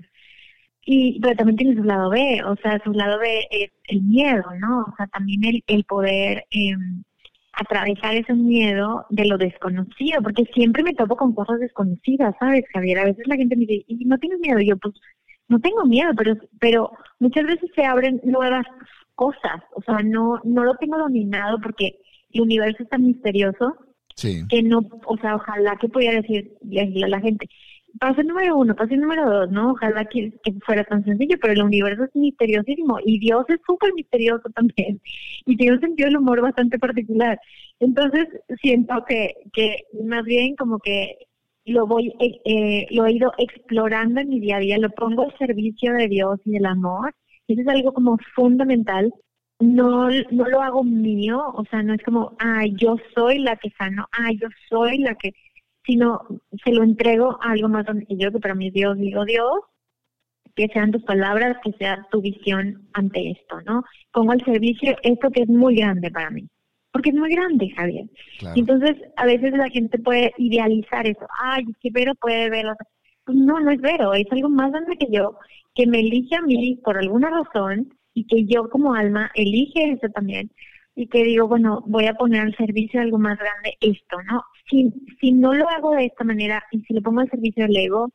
Y, 0.84 1.20
pero 1.22 1.36
también 1.36 1.58
tiene 1.58 1.76
su 1.76 1.84
lado 1.84 2.10
B, 2.10 2.42
o 2.44 2.56
sea, 2.58 2.82
su 2.84 2.92
lado 2.94 3.20
B 3.20 3.48
es 3.52 3.72
el 3.86 4.02
miedo, 4.04 4.44
¿no? 4.60 4.82
O 4.82 4.96
sea, 4.98 5.08
también 5.08 5.44
el, 5.44 5.64
el 5.68 5.84
poder 5.84 6.46
eh, 6.52 6.76
atravesar 7.54 8.16
ese 8.16 8.34
miedo 8.34 9.06
de 9.10 9.26
lo 9.26 9.38
desconocido, 9.38 10.22
porque 10.22 10.46
siempre 10.54 10.84
me 10.84 10.94
topo 10.94 11.16
con 11.16 11.34
cosas 11.34 11.60
desconocidas, 11.60 12.36
¿sabes, 12.40 12.64
Javier? 12.74 13.00
A 13.00 13.06
veces 13.06 13.28
la 13.28 13.36
gente 13.36 13.56
me 13.56 13.66
dice, 13.66 13.86
¿y 13.88 14.06
no 14.06 14.18
tienes 14.18 14.40
miedo? 14.40 14.60
Y 14.60 14.68
yo, 14.68 14.78
pues, 14.78 14.96
no 15.48 15.60
tengo 15.60 15.86
miedo, 15.86 16.12
pero, 16.16 16.36
pero 16.60 16.92
muchas 17.20 17.46
veces 17.46 17.70
se 17.76 17.84
abren 17.84 18.22
nuevas 18.24 18.66
cosas, 19.16 19.62
o 19.76 19.82
sea, 19.82 20.00
no, 20.00 20.40
no 20.44 20.64
lo 20.64 20.76
tengo 20.76 20.98
dominado 20.98 21.60
porque 21.62 22.00
el 22.32 22.42
universo 22.42 22.84
es 22.84 22.90
tan 22.90 23.06
misterioso 23.06 23.76
que 24.50 24.64
no, 24.64 24.82
o 25.06 25.18
sea, 25.18 25.36
ojalá 25.36 25.76
que 25.78 25.90
pudiera 25.90 26.22
decir 26.22 26.54
a 27.04 27.08
la 27.08 27.20
gente, 27.20 27.48
paso 28.00 28.24
número 28.24 28.58
uno, 28.58 28.76
paso 28.76 28.96
número 28.96 29.30
dos, 29.30 29.52
¿no? 29.52 29.72
Ojalá 29.72 30.06
que, 30.06 30.34
fuera 30.66 30.84
tan 30.84 31.04
sencillo, 31.04 31.38
pero 31.42 31.54
el 31.54 31.64
universo 31.64 32.06
es 32.06 32.16
misteriosísimo 32.16 32.98
y 33.06 33.20
Dios 33.20 33.46
es 33.50 33.60
súper 33.66 33.94
misterioso 33.94 34.50
también 34.56 35.02
y 35.46 35.58
tiene 35.58 35.76
un 35.76 35.82
sentido 35.82 36.08
del 36.08 36.18
humor 36.18 36.42
bastante 36.42 36.80
particular. 36.80 37.40
Entonces 37.80 38.28
siento 38.62 39.04
que, 39.08 39.36
que 39.54 39.84
más 40.04 40.24
bien 40.24 40.56
como 40.56 40.80
que 40.80 41.18
lo 41.66 41.88
voy, 41.88 42.14
eh, 42.20 42.42
eh, 42.46 42.88
lo 42.92 43.06
he 43.06 43.14
ido 43.14 43.32
explorando 43.38 44.22
en 44.22 44.30
mi 44.30 44.40
día 44.40 44.58
a 44.58 44.60
día, 44.60 44.78
lo 44.78 44.90
pongo 44.92 45.24
al 45.24 45.38
servicio 45.38 45.94
de 45.94 46.08
Dios 46.08 46.40
y 46.46 46.52
del 46.52 46.66
amor. 46.66 47.14
Eso 47.48 47.62
es 47.62 47.68
algo 47.68 47.94
como 47.94 48.18
fundamental. 48.36 49.14
No, 49.60 50.10
no 50.10 50.46
lo 50.46 50.62
hago 50.62 50.84
mío, 50.84 51.40
o 51.54 51.64
sea, 51.70 51.84
no 51.84 51.94
es 51.94 52.02
como, 52.02 52.36
ay, 52.40 52.74
yo 52.78 52.96
soy 53.14 53.40
la 53.40 53.56
que 53.58 53.70
sano, 53.78 54.08
ay, 54.12 54.38
yo 54.42 54.48
soy 54.70 54.98
la 54.98 55.14
que 55.16 55.34
sino 55.86 56.22
se 56.64 56.72
lo 56.72 56.84
entrego 56.84 57.38
a 57.42 57.52
algo 57.52 57.70
más 57.70 57.86
yo 58.10 58.32
que 58.32 58.40
para 58.40 58.56
mí 58.56 58.68
es 58.68 58.74
Dios. 58.74 58.98
Digo, 58.98 59.26
Dios, 59.26 59.52
que 60.56 60.68
sean 60.68 60.92
tus 60.92 61.04
palabras, 61.04 61.58
que 61.64 61.72
sea 61.74 62.06
tu 62.12 62.22
visión 62.22 62.88
ante 62.94 63.32
esto, 63.32 63.62
¿no? 63.62 63.84
Pongo 64.12 64.32
al 64.32 64.44
servicio 64.44 64.96
esto 65.04 65.30
que 65.32 65.44
es 65.44 65.50
muy 65.50 65.76
grande 65.76 66.12
para 66.12 66.30
mí. 66.30 66.48
Porque 66.92 67.10
es 67.10 67.16
muy 67.16 67.34
grande, 67.34 67.70
Javier. 67.70 68.06
Entonces, 68.56 68.98
a 69.16 69.26
veces 69.26 69.54
la 69.54 69.70
gente 69.70 69.98
puede 69.98 70.34
idealizar 70.38 71.08
eso. 71.08 71.26
Ay, 71.42 71.64
que 71.80 71.90
Vero 71.90 72.14
puede 72.16 72.50
verlo. 72.50 72.74
Pues 73.24 73.38
no, 73.38 73.60
no 73.62 73.72
es 73.72 73.80
Vero, 73.80 74.14
es 74.14 74.26
algo 74.32 74.50
más 74.50 74.72
grande 74.72 74.98
que 74.98 75.08
yo, 75.10 75.38
que 75.74 75.88
me 75.88 76.00
elige 76.00 76.36
a 76.36 76.42
mí 76.42 76.80
por 76.84 76.98
alguna 76.98 77.30
razón 77.30 77.94
y 78.14 78.26
que 78.26 78.46
yo 78.46 78.70
como 78.70 78.94
alma 78.94 79.32
elige 79.36 79.92
eso 79.92 80.10
también 80.14 80.52
y 80.96 81.08
que 81.08 81.24
digo, 81.24 81.48
bueno, 81.48 81.84
voy 81.88 82.08
a 82.08 82.16
poner 82.16 82.42
al 82.42 82.56
servicio 82.56 83.02
algo 83.02 83.18
más 83.18 83.38
grande 83.38 83.78
esto, 83.80 84.22
¿no? 84.24 84.44
Si, 84.70 84.92
si 85.20 85.32
no 85.32 85.54
lo 85.54 85.70
hago 85.70 85.92
de 85.92 86.06
esta 86.06 86.24
manera 86.24 86.64
y 86.72 86.82
si 86.82 86.94
lo 86.94 87.02
pongo 87.02 87.22
al 87.22 87.30
servicio 87.30 87.66
del 87.66 87.78
ego, 87.78 88.12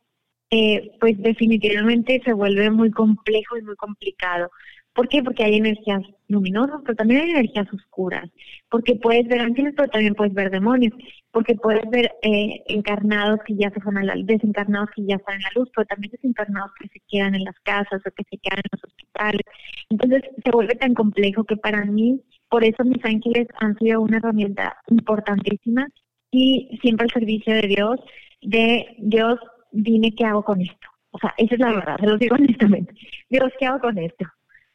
eh, 0.49 0.91
pues 0.99 1.17
definitivamente 1.17 2.21
se 2.23 2.33
vuelve 2.33 2.69
muy 2.71 2.91
complejo 2.91 3.57
y 3.57 3.63
muy 3.63 3.75
complicado. 3.75 4.49
¿Por 4.93 5.09
qué? 5.09 5.21
Porque 5.21 5.43
hay 5.43 5.57
energías 5.57 6.01
luminosas, 6.27 6.81
pero 6.83 6.95
también 6.95 7.21
hay 7.21 7.29
energías 7.29 7.71
oscuras. 7.71 8.27
Porque 8.69 8.95
puedes 8.95 9.27
ver 9.27 9.41
ángeles, 9.41 9.73
pero 9.77 9.89
también 9.89 10.15
puedes 10.15 10.33
ver 10.33 10.49
demonios. 10.49 10.93
Porque 11.31 11.53
puedes 11.53 11.87
ver 11.91 12.11
eh, 12.23 12.63
encarnados 12.67 13.39
que 13.45 13.55
ya 13.55 13.69
se 13.69 13.79
fueron 13.79 14.01
a 14.09 14.15
la 14.15 14.23
desencarnados 14.23 14.89
que 14.95 15.05
ya 15.05 15.17
están 15.17 15.35
en 15.35 15.41
la 15.43 15.51
luz, 15.53 15.69
pero 15.75 15.85
también 15.85 16.11
desencarnados 16.11 16.71
que 16.79 16.87
se 16.87 16.99
quedan 17.07 17.35
en 17.35 17.43
las 17.43 17.59
casas 17.59 18.01
o 18.05 18.11
que 18.11 18.23
se 18.23 18.37
quedan 18.39 18.57
en 18.57 18.69
los 18.71 18.83
hospitales. 18.83 19.41
Entonces 19.89 20.23
se 20.43 20.51
vuelve 20.51 20.75
tan 20.75 20.95
complejo 20.95 21.43
que 21.43 21.57
para 21.57 21.85
mí 21.85 22.19
por 22.49 22.63
eso 22.63 22.83
mis 22.83 23.03
ángeles 23.05 23.47
han 23.59 23.77
sido 23.77 24.01
una 24.01 24.17
herramienta 24.17 24.77
importantísima 24.87 25.87
y 26.31 26.77
siempre 26.81 27.05
al 27.05 27.11
servicio 27.11 27.53
de 27.53 27.67
Dios, 27.67 27.99
de 28.41 28.95
Dios, 28.99 29.39
dime 29.71 30.11
qué 30.15 30.25
hago 30.25 30.43
con 30.43 30.61
esto. 30.61 30.87
O 31.11 31.19
sea, 31.19 31.33
esa 31.37 31.55
es 31.55 31.59
la 31.59 31.73
verdad, 31.73 31.97
se 31.99 32.05
lo 32.07 32.17
digo 32.17 32.35
honestamente. 32.39 32.93
Dios, 33.29 33.51
¿qué 33.59 33.65
hago 33.65 33.79
con 33.79 33.97
esto? 33.97 34.25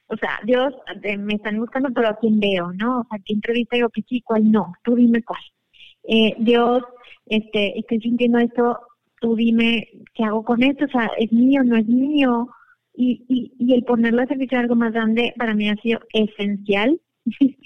O 0.06 0.16
sea, 0.16 0.40
Dios, 0.44 0.74
eh, 1.02 1.16
me 1.16 1.34
están 1.34 1.58
buscando, 1.58 1.88
pero 1.94 2.08
a 2.08 2.18
quién 2.18 2.38
veo, 2.38 2.72
¿no? 2.72 3.00
O 3.00 3.06
sea, 3.08 3.18
¿qué 3.24 3.32
entrevista 3.34 3.76
digo 3.76 3.88
que 3.88 4.02
sí, 4.02 4.20
cuál 4.20 4.50
no? 4.50 4.72
Tú 4.84 4.94
dime 4.94 5.22
cuál. 5.22 5.40
Eh, 6.04 6.34
Dios, 6.38 6.82
este, 7.26 7.78
estoy 7.78 8.00
sintiendo 8.00 8.38
esto, 8.38 8.78
tú 9.20 9.36
dime 9.36 9.88
qué 10.14 10.24
hago 10.24 10.44
con 10.44 10.62
esto, 10.62 10.84
o 10.84 10.88
sea, 10.88 11.10
es 11.18 11.32
mío, 11.32 11.62
no 11.64 11.76
es 11.76 11.86
mío. 11.86 12.48
Y, 12.94 13.24
y, 13.28 13.54
y 13.58 13.74
el 13.74 13.84
ponerlo 13.84 14.20
a 14.20 14.26
servicio 14.26 14.58
de 14.58 14.64
algo 14.64 14.74
más 14.74 14.92
grande 14.92 15.32
para 15.38 15.54
mí 15.54 15.70
ha 15.70 15.76
sido 15.76 16.00
esencial 16.12 17.00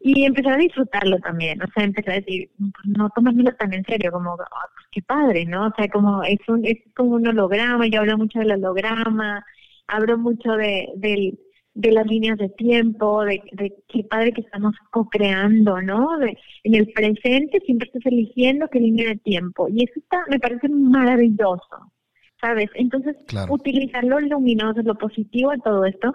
y 0.00 0.24
empezar 0.24 0.54
a 0.54 0.58
disfrutarlo 0.58 1.18
también, 1.18 1.62
o 1.62 1.66
sea, 1.72 1.84
empezar 1.84 2.14
a 2.14 2.20
decir, 2.20 2.50
no 2.84 3.10
tomármelo 3.10 3.54
tan 3.54 3.72
en 3.72 3.84
serio, 3.84 4.12
como, 4.12 4.32
ah, 4.32 4.68
pues 4.74 4.86
qué 4.90 5.02
padre, 5.02 5.44
¿no? 5.46 5.66
O 5.66 5.72
sea, 5.76 5.88
como 5.88 6.22
es, 6.24 6.38
un, 6.48 6.64
es 6.64 6.78
como 6.94 7.16
un 7.16 7.26
holograma, 7.26 7.86
yo 7.86 8.00
hablo 8.00 8.18
mucho 8.18 8.38
del 8.38 8.52
holograma, 8.52 9.44
hablo 9.86 10.18
mucho 10.18 10.52
de, 10.52 10.88
de, 10.96 11.34
de 11.74 11.92
las 11.92 12.06
líneas 12.06 12.38
de 12.38 12.48
tiempo, 12.50 13.24
de, 13.24 13.42
de 13.52 13.74
qué 13.88 14.04
padre 14.04 14.32
que 14.32 14.42
estamos 14.42 14.74
co-creando, 14.90 15.80
¿no? 15.82 16.18
De, 16.18 16.36
en 16.64 16.74
el 16.74 16.88
presente 16.92 17.60
siempre 17.64 17.86
estás 17.86 18.06
eligiendo 18.06 18.68
qué 18.68 18.80
línea 18.80 19.08
de 19.08 19.16
tiempo, 19.16 19.68
y 19.68 19.84
eso 19.84 19.94
está, 19.96 20.24
me 20.28 20.38
parece 20.38 20.68
maravilloso, 20.68 21.92
¿sabes? 22.40 22.70
Entonces, 22.74 23.16
utilizar 23.48 24.04
lo 24.04 24.20
luminoso, 24.20 24.82
lo 24.82 24.94
positivo 24.96 25.50
de 25.50 25.58
todo 25.58 25.84
esto, 25.84 26.14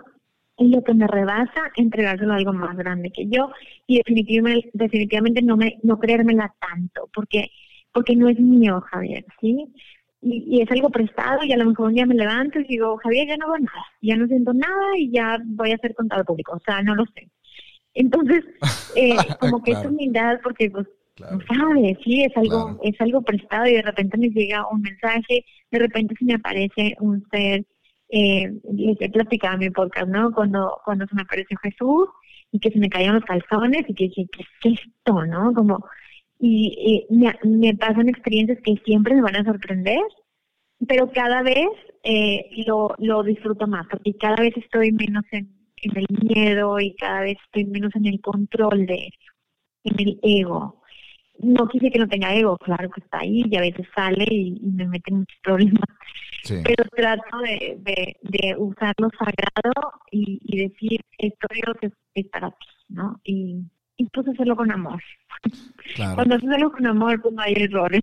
lo 0.60 0.84
que 0.84 0.94
me 0.94 1.08
rebasa 1.08 1.72
entregárselo 1.76 2.34
a 2.34 2.38
algo 2.38 2.54
más 2.54 2.76
grande 2.76 3.12
que 3.12 3.28
yo 3.28 3.52
y 3.86 3.98
definitivamente, 3.98 4.70
definitivamente 4.74 5.42
no 5.42 5.56
me 5.56 5.78
no 5.84 6.00
creérmela 6.00 6.54
tanto 6.60 7.10
porque 7.14 7.52
porque 7.92 8.16
no 8.16 8.28
es 8.28 8.40
mío 8.40 8.82
Javier 8.82 9.26
sí 9.40 9.72
y, 10.22 10.62
es 10.62 10.72
algo 10.72 10.90
prestado 10.90 11.44
y 11.44 11.54
a 11.54 11.58
lo 11.58 11.66
mejor 11.66 11.88
un 11.88 11.94
día 11.94 12.08
me 12.08 12.16
levanto 12.16 12.60
y 12.60 12.64
digo 12.64 12.98
Javier 12.98 13.28
ya 13.28 13.38
no 13.38 13.46
hago 13.46 13.60
nada 13.60 13.86
ya 14.02 14.16
no 14.16 14.28
siento 14.28 14.54
nada 14.54 14.98
y 14.98 15.12
ya 15.12 15.38
voy 15.46 15.72
a 15.72 15.78
ser 15.78 15.94
contado 15.94 16.26
público 16.26 16.54
o 16.56 16.60
sea 16.66 16.82
no 16.82 16.96
lo 16.96 17.06
sé. 17.14 17.30
Entonces 17.94 18.44
eh, 18.96 19.16
como 19.40 19.62
que 19.62 19.72
es 19.72 19.86
humildad 19.86 20.40
porque 20.42 20.72
pues 20.72 20.88
no 21.20 21.40
sabes 21.48 21.98
sí 22.04 22.24
es 22.24 22.36
algo 22.36 22.80
es 22.84 23.00
algo 23.00 23.22
prestado 23.22 23.68
y 23.68 23.74
de 23.74 23.82
repente 23.84 24.18
me 24.18 24.30
llega 24.30 24.68
un 24.72 24.82
mensaje 24.82 25.46
de 25.70 25.80
repente 25.80 26.16
se 26.18 26.26
me 26.26 26.34
aparece 26.34 26.96
un 27.00 27.24
ser 27.30 27.64
eh, 28.10 28.52
les 28.72 29.02
he 29.02 29.10
platicado 29.10 29.56
en 29.56 29.60
mi 29.60 29.70
podcast, 29.70 30.08
¿no? 30.08 30.32
Cuando, 30.32 30.80
cuando 30.86 31.06
se 31.08 31.16
me 31.16 31.24
apareció 31.24 31.58
Jesús 31.62 32.10
y 32.52 32.60
que 32.60 32.72
se 32.72 32.80
me 32.80 32.90
caían 32.90 33.16
los 33.16 33.26
calzones 33.26 33.84
y 33.88 33.94
que 33.94 34.06
dije, 34.06 34.28
¿qué 34.32 34.70
es 34.70 34.80
esto, 34.80 35.26
no? 35.26 35.54
Como, 35.54 35.86
y, 36.40 37.06
me, 37.10 37.76
pasan 37.76 38.10
experiencias 38.10 38.60
que 38.64 38.76
siempre 38.86 39.16
me 39.16 39.22
van 39.22 39.36
a 39.36 39.44
sorprender, 39.44 40.02
pero 40.88 41.12
cada 41.12 41.42
vez 41.42 41.68
eh, 42.04 42.50
lo, 42.66 42.96
lo 43.00 43.24
disfruto 43.24 43.68
más, 43.68 43.88
porque 43.88 44.16
cada 44.16 44.38
vez 44.38 44.56
estoy 44.58 44.92
menos 44.92 45.24
en, 45.32 45.50
en 45.78 45.98
el 45.98 46.06
miedo 46.24 46.80
y 46.80 46.96
cada 46.96 47.22
vez 47.22 47.38
estoy 47.46 47.66
menos 47.66 47.96
en 47.96 48.06
el 48.06 48.22
control 48.22 48.86
de, 48.86 49.10
en 49.84 50.00
el 50.00 50.20
ego 50.24 50.82
no 51.40 51.68
quise 51.68 51.92
que 51.92 52.00
no 52.00 52.08
tenga 52.08 52.34
ego, 52.34 52.58
claro 52.58 52.90
que 52.90 53.02
está 53.02 53.20
ahí 53.20 53.44
y 53.46 53.56
a 53.56 53.62
veces 53.62 53.88
sale 53.96 54.26
y, 54.30 54.60
me 54.62 54.88
mete 54.88 55.14
muchos 55.14 55.38
problemas. 55.44 55.84
Pero 56.48 56.84
trato 56.96 57.38
de, 57.40 58.18
de, 58.22 58.56
usar 58.58 58.94
lo 59.00 59.10
sagrado 59.20 59.92
y, 60.12 60.40
decir, 60.58 61.02
esto 61.18 61.48
Dios 61.54 61.94
es, 62.14 62.28
para 62.28 62.50
ti, 62.52 62.68
¿no? 62.90 63.20
Y, 63.24 63.66
y 63.98 64.06
pues 64.06 64.28
hacerlo 64.28 64.56
con 64.56 64.72
amor. 64.72 65.02
Cuando 66.16 66.36
haces 66.36 66.50
algo 66.50 66.72
con 66.72 66.88
amor, 66.88 67.22
pues 67.22 67.34
no 67.34 67.42
hay 67.42 67.54
errores. 67.54 68.02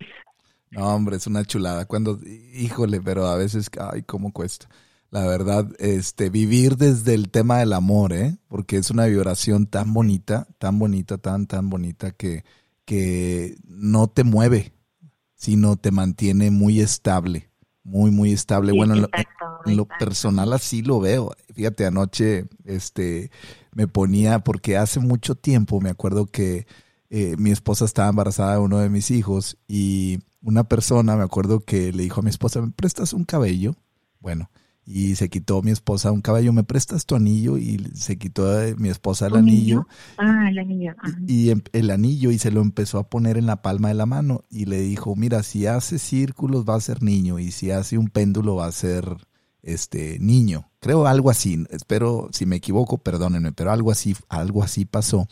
No, 0.71 0.95
hombre, 0.95 1.17
es 1.17 1.27
una 1.27 1.45
chulada. 1.45 1.87
Cuando, 1.87 2.19
híjole, 2.25 3.01
pero 3.01 3.27
a 3.27 3.37
veces, 3.37 3.71
ay, 3.81 4.03
cómo 4.03 4.33
cuesta. 4.33 4.69
La 5.11 5.27
verdad, 5.27 5.71
este, 5.79 6.29
vivir 6.29 6.77
desde 6.77 7.15
el 7.15 7.31
tema 7.31 7.59
del 7.59 7.73
amor, 7.73 8.13
¿eh? 8.13 8.37
Porque 8.49 8.77
es 8.77 8.91
una 8.91 9.07
vibración 9.07 9.67
tan 9.67 9.95
bonita, 9.95 10.49
tan 10.59 10.79
bonita, 10.79 11.19
tan, 11.19 11.47
tan 11.47 11.71
bonita 11.71 12.11
que, 12.11 12.45
que 12.85 13.57
no 13.65 14.09
te 14.09 14.25
mueve, 14.25 14.73
sino 15.35 15.77
te 15.77 15.91
mantiene 15.91 16.51
muy 16.51 16.81
estable, 16.81 17.51
muy, 17.83 18.11
muy 18.11 18.33
estable. 18.33 18.73
bueno, 18.73 18.95
en 18.95 19.77
lo, 19.77 19.87
personal 19.87 20.53
así 20.53 20.83
lo 20.83 21.01
veo. 21.01 21.33
Fíjate, 21.55 21.87
anoche 21.87 22.47
este, 22.65 23.31
me 23.73 23.87
ponía, 23.87 24.41
porque 24.41 24.77
hace 24.77 25.01
mucho 25.01 25.35
tiempo 25.35 25.81
me 25.81 25.91
acuerdo 25.91 26.27
que 26.27 26.67
eh, 27.11 27.37
mi 27.39 27.51
esposa 27.51 27.85
estaba 27.85 28.09
embarazada 28.09 28.55
de 28.55 28.59
uno 28.61 28.79
de 28.79 28.89
mis 28.89 29.11
hijos 29.11 29.57
y 29.69 30.19
una 30.43 30.65
persona, 30.65 31.17
me 31.17 31.25
acuerdo 31.25 31.61
que 31.61 31.93
le 31.93 32.03
dijo 32.03 32.21
a 32.21 32.23
mi 32.23 32.31
esposa, 32.31 32.61
¿me 32.61 32.71
prestas 32.71 33.13
un 33.13 33.25
cabello? 33.25 33.75
Bueno, 34.21 34.51
y 34.87 35.17
se 35.17 35.29
quitó 35.29 35.63
mi 35.63 35.71
esposa 35.71 36.13
un 36.13 36.21
caballo, 36.21 36.53
¿me 36.53 36.65
prestas 36.65 37.07
tu 37.07 37.15
anillo? 37.15 37.57
Y 37.57 37.91
se 37.95 38.19
quitó 38.19 38.45
mi 38.77 38.89
esposa 38.91 39.27
el 39.29 39.37
anillo. 39.37 39.87
Ah, 40.19 40.49
el 40.51 40.59
anillo. 40.59 40.95
Y, 41.27 41.51
em, 41.51 41.63
el 41.73 41.91
anillo 41.91 42.31
y 42.31 42.39
se 42.39 42.51
lo 42.51 42.61
empezó 42.61 42.99
a 42.99 43.09
poner 43.09 43.39
en 43.39 43.47
la 43.47 43.63
palma 43.63 43.89
de 43.89 43.95
la 43.95 44.07
mano 44.07 44.45
y 44.51 44.67
le 44.67 44.81
dijo, 44.81 45.17
mira, 45.17 45.43
si 45.43 45.67
hace 45.67 45.99
círculos 45.99 46.65
va 46.69 46.75
a 46.75 46.81
ser 46.81 47.03
niño 47.03 47.39
y 47.39 47.51
si 47.51 47.71
hace 47.71 47.97
un 47.97 48.09
péndulo 48.09 48.57
va 48.57 48.67
a 48.67 48.73
ser 48.73 49.17
este 49.63 50.19
niño. 50.21 50.71
Creo 50.81 51.07
algo 51.07 51.31
así, 51.31 51.65
espero 51.71 52.29
si 52.33 52.45
me 52.45 52.57
equivoco, 52.57 52.99
perdónenme, 52.99 53.53
pero 53.53 53.73
algo 53.73 53.91
así, 53.91 54.15
algo 54.29 54.63
así 54.63 54.85
pasó. 54.85 55.27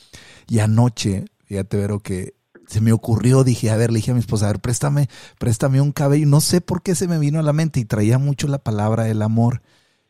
Y 0.49 0.61
anoche, 0.61 1.27
fíjate, 1.45 1.77
Vero, 1.77 2.01
que 2.01 2.35
se 2.73 2.81
me 2.81 2.93
ocurrió, 2.93 3.45
dije, 3.45 3.71
a 3.71 3.77
ver, 3.77 3.91
le 3.93 3.97
dije 3.97 4.13
a 4.13 4.15
mi 4.15 4.21
esposa, 4.21 4.47
a 4.47 4.53
ver, 4.53 4.61
préstame, 4.61 5.09
préstame 5.39 5.81
un 5.81 5.93
cabello. 5.93 6.27
No 6.27 6.41
sé 6.41 6.63
por 6.63 6.83
qué 6.83 6.95
se 6.95 7.07
me 7.07 7.19
vino 7.19 7.39
a 7.39 7.43
la 7.43 7.53
mente 7.53 7.81
y 7.81 7.85
traía 7.85 8.19
mucho 8.19 8.49
la 8.49 8.59
palabra 8.59 9.09
el 9.09 9.21
amor. 9.21 9.63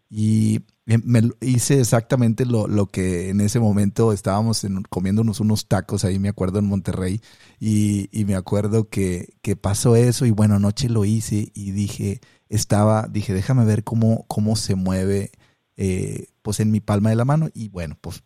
Y 0.08 0.60
me 0.84 1.30
hice 1.40 1.80
exactamente 1.80 2.46
lo, 2.46 2.68
lo, 2.68 2.86
que 2.86 3.30
en 3.30 3.40
ese 3.40 3.58
momento 3.58 4.12
estábamos 4.12 4.64
comiéndonos 4.90 5.40
unos 5.40 5.66
tacos 5.66 6.04
ahí, 6.04 6.18
me 6.18 6.28
acuerdo, 6.28 6.60
en 6.60 6.66
Monterrey, 6.66 7.20
y, 7.58 8.08
y, 8.12 8.24
me 8.24 8.34
acuerdo 8.34 8.88
que, 8.88 9.34
que 9.42 9.56
pasó 9.56 9.96
eso, 9.96 10.26
y 10.26 10.30
bueno, 10.30 10.54
anoche 10.56 10.88
lo 10.88 11.04
hice 11.04 11.50
y 11.54 11.70
dije, 11.72 12.20
estaba, 12.48 13.08
dije, 13.10 13.32
déjame 13.32 13.64
ver 13.64 13.84
cómo, 13.84 14.24
cómo 14.28 14.54
se 14.56 14.74
mueve, 14.74 15.32
eh, 15.76 16.26
pues 16.42 16.60
en 16.60 16.70
mi 16.70 16.80
palma 16.80 17.10
de 17.10 17.16
la 17.16 17.24
mano, 17.24 17.48
y 17.54 17.68
bueno, 17.68 17.96
pues 18.00 18.22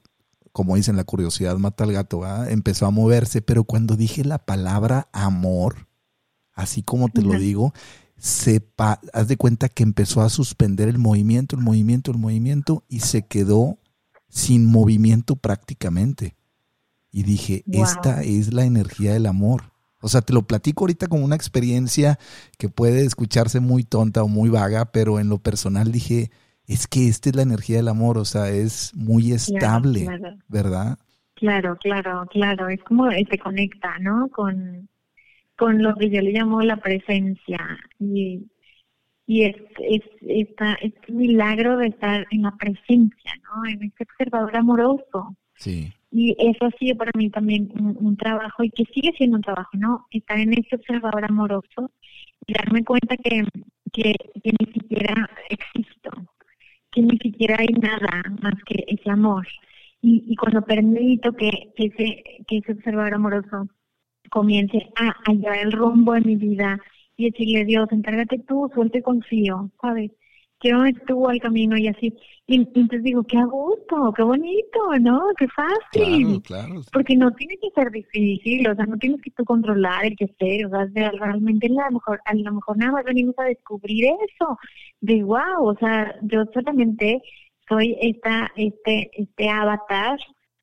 como 0.56 0.74
dicen, 0.74 0.96
la 0.96 1.04
curiosidad 1.04 1.58
mata 1.58 1.84
al 1.84 1.92
gato, 1.92 2.24
empezó 2.46 2.86
a 2.86 2.90
moverse, 2.90 3.42
pero 3.42 3.64
cuando 3.64 3.94
dije 3.94 4.24
la 4.24 4.38
palabra 4.38 5.06
amor, 5.12 5.86
así 6.54 6.82
como 6.82 7.10
te 7.10 7.20
lo 7.20 7.38
digo, 7.38 7.74
sepa, 8.16 8.98
haz 9.12 9.28
de 9.28 9.36
cuenta 9.36 9.68
que 9.68 9.82
empezó 9.82 10.22
a 10.22 10.30
suspender 10.30 10.88
el 10.88 10.96
movimiento, 10.96 11.56
el 11.56 11.62
movimiento, 11.62 12.10
el 12.10 12.16
movimiento 12.16 12.84
y 12.88 13.00
se 13.00 13.26
quedó 13.26 13.76
sin 14.30 14.64
movimiento 14.64 15.36
prácticamente. 15.36 16.36
Y 17.10 17.24
dije, 17.24 17.62
esta 17.66 18.22
es 18.22 18.54
la 18.54 18.64
energía 18.64 19.12
del 19.12 19.26
amor. 19.26 19.74
O 20.00 20.08
sea, 20.08 20.22
te 20.22 20.32
lo 20.32 20.46
platico 20.46 20.84
ahorita 20.84 21.06
como 21.06 21.22
una 21.22 21.36
experiencia 21.36 22.18
que 22.56 22.70
puede 22.70 23.04
escucharse 23.04 23.60
muy 23.60 23.84
tonta 23.84 24.22
o 24.22 24.28
muy 24.28 24.48
vaga, 24.48 24.90
pero 24.90 25.20
en 25.20 25.28
lo 25.28 25.36
personal 25.36 25.92
dije, 25.92 26.30
es 26.68 26.86
que 26.86 27.08
esta 27.08 27.30
es 27.30 27.36
la 27.36 27.42
energía 27.42 27.76
del 27.76 27.88
amor, 27.88 28.18
o 28.18 28.24
sea, 28.24 28.48
es 28.48 28.92
muy 28.94 29.32
estable, 29.32 30.06
¿verdad? 30.48 30.98
Claro, 31.34 31.76
claro, 31.76 32.26
claro, 32.30 32.68
es 32.68 32.82
como 32.82 33.10
se 33.10 33.38
conecta, 33.38 33.98
¿no? 34.00 34.28
Con, 34.28 34.88
con 35.56 35.82
lo 35.82 35.94
que 35.94 36.10
yo 36.10 36.20
le 36.20 36.32
llamo 36.32 36.62
la 36.62 36.78
presencia 36.78 37.58
y, 38.00 38.46
y 39.26 39.42
es, 39.44 39.56
es 39.78 40.02
esta, 40.22 40.74
este 40.74 41.12
milagro 41.12 41.76
de 41.76 41.88
estar 41.88 42.26
en 42.30 42.42
la 42.42 42.56
presencia, 42.56 43.32
¿no? 43.44 43.68
En 43.68 43.82
este 43.82 44.04
observador 44.04 44.56
amoroso. 44.56 45.36
Sí. 45.56 45.92
Y 46.10 46.34
eso 46.38 46.66
ha 46.66 46.70
sido 46.78 46.96
para 46.96 47.10
mí 47.14 47.28
también 47.30 47.70
un, 47.74 48.16
trabajo 48.16 48.64
y 48.64 48.70
que 48.70 48.84
sigue 48.94 49.12
siendo 49.16 49.36
un 49.36 49.42
trabajo, 49.42 49.70
¿no? 49.74 50.06
Estar 50.10 50.38
en 50.38 50.54
este 50.54 50.76
observador 50.76 51.24
amoroso 51.24 51.90
y 52.46 52.54
darme 52.54 52.84
cuenta 52.84 53.16
que, 53.16 53.44
que, 53.92 54.14
que 54.42 54.52
ni 54.58 54.72
siquiera 54.72 55.28
existo, 55.50 56.10
que 56.96 57.02
ni 57.02 57.18
siquiera 57.18 57.56
hay 57.58 57.68
nada 57.74 58.22
más 58.42 58.54
que 58.64 58.84
ese 58.88 59.10
amor. 59.10 59.46
Y, 60.00 60.24
y 60.28 60.36
cuando 60.36 60.62
permito 60.62 61.32
que, 61.34 61.50
ese, 61.76 62.22
que 62.46 62.58
ese 62.58 62.72
observador 62.72 63.14
amoroso 63.14 63.68
comience 64.30 64.78
a 64.96 65.14
hallar 65.26 65.58
el 65.58 65.72
rumbo 65.72 66.14
de 66.14 66.22
mi 66.22 66.36
vida 66.36 66.78
y 67.18 67.30
decirle, 67.30 67.66
Dios, 67.66 67.88
encárgate 67.92 68.38
tú, 68.38 68.70
suelte 68.74 69.02
confío, 69.02 69.70
¿sabes? 69.80 70.10
Quiero 70.58 70.82
tú 71.06 71.28
al 71.28 71.40
camino 71.40 71.76
y 71.76 71.88
así. 71.88 72.14
Y, 72.46 72.56
entonces 72.56 73.02
digo, 73.02 73.22
qué 73.24 73.38
a 73.38 73.44
gusto, 73.44 74.12
qué 74.16 74.22
bonito, 74.22 74.98
¿no? 75.00 75.22
Qué 75.36 75.46
fácil. 75.48 76.42
Porque 76.92 77.16
no 77.16 77.30
tiene 77.32 77.56
que 77.58 77.70
ser 77.74 77.90
difícil, 77.90 78.68
o 78.68 78.74
sea, 78.74 78.86
no 78.86 78.96
tienes 78.96 79.20
que 79.20 79.30
tú 79.32 79.44
controlar 79.44 80.06
el 80.06 80.16
que 80.16 80.26
esté, 80.26 80.64
o 80.64 80.70
sea, 80.70 80.86
realmente 81.12 81.66
a 81.66 81.90
lo 81.90 81.92
mejor, 81.92 82.20
a 82.24 82.34
lo 82.34 82.52
mejor 82.52 82.76
nada 82.78 82.92
más 82.92 83.04
venimos 83.04 83.34
a 83.38 83.44
descubrir 83.44 84.06
eso, 84.06 84.58
de 85.00 85.22
wow, 85.24 85.64
o 85.64 85.76
sea, 85.78 86.14
yo 86.22 86.44
solamente 86.54 87.20
soy 87.68 87.96
esta, 88.00 88.50
este, 88.56 89.10
este 89.12 89.48
avatar 89.48 90.18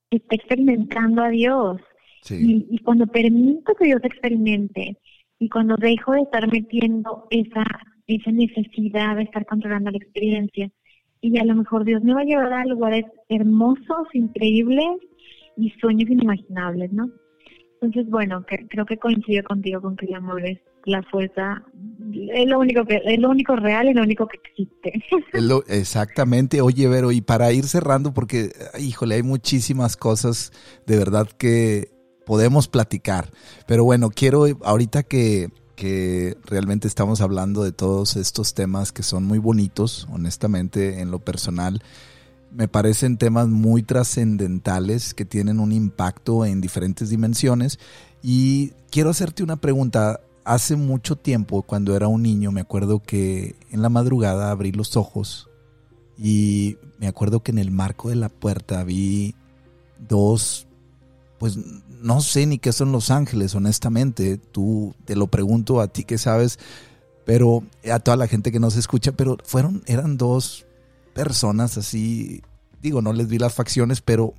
que 0.09 0.17
está 0.17 0.35
experimentando 0.35 1.21
a 1.21 1.29
Dios, 1.29 1.81
y, 2.29 2.79
cuando 2.79 3.07
permito 3.07 3.73
que 3.75 3.85
Dios 3.85 4.01
experimente 4.03 4.97
y 5.39 5.49
cuando 5.49 5.75
dejo 5.75 6.13
de 6.13 6.21
estar 6.21 6.51
metiendo 6.51 7.27
esa, 7.29 7.65
esa 8.07 8.31
necesidad 8.31 9.15
de 9.15 9.23
estar 9.23 9.45
controlando 9.45 9.91
la 9.91 9.97
experiencia, 9.97 10.71
y 11.21 11.37
a 11.39 11.45
lo 11.45 11.55
mejor 11.55 11.85
Dios 11.85 12.03
me 12.03 12.13
va 12.13 12.21
a 12.21 12.25
llevar 12.25 12.51
a 12.51 12.65
lugares 12.65 13.05
hermosos, 13.29 14.07
increíbles 14.13 14.97
y 15.55 15.69
sueños 15.79 16.09
inimaginables, 16.09 16.91
¿no? 16.91 17.09
Entonces, 17.81 18.09
bueno, 18.09 18.45
creo 18.69 18.85
que 18.85 18.97
coincido 18.97 19.43
contigo 19.43 19.81
con 19.81 19.95
que 19.95 20.05
el 20.05 20.15
amor 20.15 20.45
es 20.45 20.59
la 20.85 21.01
fuerza, 21.03 21.63
es 22.13 22.45
lo 22.47 22.59
único 22.59 22.85
que 22.85 23.01
es 23.05 23.19
lo 23.19 23.29
único 23.29 23.55
real 23.55 23.89
y 23.89 23.93
lo 23.93 24.03
único 24.03 24.27
que 24.27 24.37
existe. 24.37 25.03
exactamente. 25.67 26.61
Oye, 26.61 26.87
Vero, 26.87 27.11
y 27.11 27.21
para 27.21 27.51
ir 27.51 27.65
cerrando, 27.65 28.13
porque, 28.13 28.51
híjole, 28.79 29.15
hay 29.15 29.23
muchísimas 29.23 29.97
cosas 29.97 30.51
de 30.85 30.97
verdad 30.97 31.27
que 31.37 31.89
podemos 32.25 32.67
platicar. 32.67 33.29
Pero 33.67 33.83
bueno, 33.83 34.09
quiero 34.09 34.45
ahorita 34.63 35.03
que, 35.03 35.47
que 35.75 36.37
realmente 36.45 36.87
estamos 36.87 37.21
hablando 37.21 37.63
de 37.63 37.71
todos 37.71 38.15
estos 38.15 38.53
temas 38.53 38.91
que 38.91 39.03
son 39.03 39.23
muy 39.25 39.39
bonitos, 39.39 40.07
honestamente, 40.11 41.01
en 41.01 41.11
lo 41.11 41.19
personal. 41.19 41.81
Me 42.51 42.67
parecen 42.67 43.17
temas 43.17 43.47
muy 43.47 43.81
trascendentales 43.83 45.13
que 45.13 45.25
tienen 45.25 45.59
un 45.59 45.71
impacto 45.71 46.45
en 46.45 46.61
diferentes 46.61 47.09
dimensiones. 47.09 47.79
Y 48.21 48.73
quiero 48.91 49.09
hacerte 49.09 49.43
una 49.43 49.57
pregunta. 49.57 50.21
Hace 50.45 50.75
mucho 50.75 51.15
tiempo, 51.15 51.61
cuando 51.63 51.95
era 51.95 52.09
un 52.09 52.21
niño, 52.21 52.51
me 52.51 52.61
acuerdo 52.61 53.01
que 53.01 53.55
en 53.71 53.81
la 53.81 53.89
madrugada 53.89 54.51
abrí 54.51 54.73
los 54.73 54.97
ojos 54.97 55.49
y 56.17 56.77
me 56.99 57.07
acuerdo 57.07 57.41
que 57.41 57.51
en 57.51 57.59
el 57.59 57.71
marco 57.71 58.09
de 58.09 58.15
la 58.15 58.29
puerta 58.29 58.83
vi 58.83 59.35
dos 59.99 60.67
pues 61.43 61.57
no 61.89 62.21
sé 62.21 62.45
ni 62.45 62.57
qué 62.57 62.71
son 62.71 62.93
los 62.93 63.11
ángeles, 63.11 63.53
honestamente. 63.53 64.37
Tú 64.37 64.95
te 65.03 65.17
lo 65.17 65.27
pregunto 65.27 65.81
a 65.81 65.89
ti 65.89 66.05
que 66.05 66.17
sabes, 66.17 66.57
pero 67.25 67.63
a 67.91 67.99
toda 67.99 68.15
la 68.15 68.27
gente 68.27 68.49
que 68.49 68.61
nos 68.61 68.77
escucha, 68.77 69.11
pero 69.11 69.35
fueron, 69.43 69.83
eran 69.85 70.15
dos 70.15 70.65
personas 71.13 71.77
así, 71.77 72.43
digo, 72.81 73.01
no 73.01 73.11
les 73.11 73.27
vi 73.27 73.39
las 73.39 73.53
facciones, 73.53 73.99
pero 73.99 74.35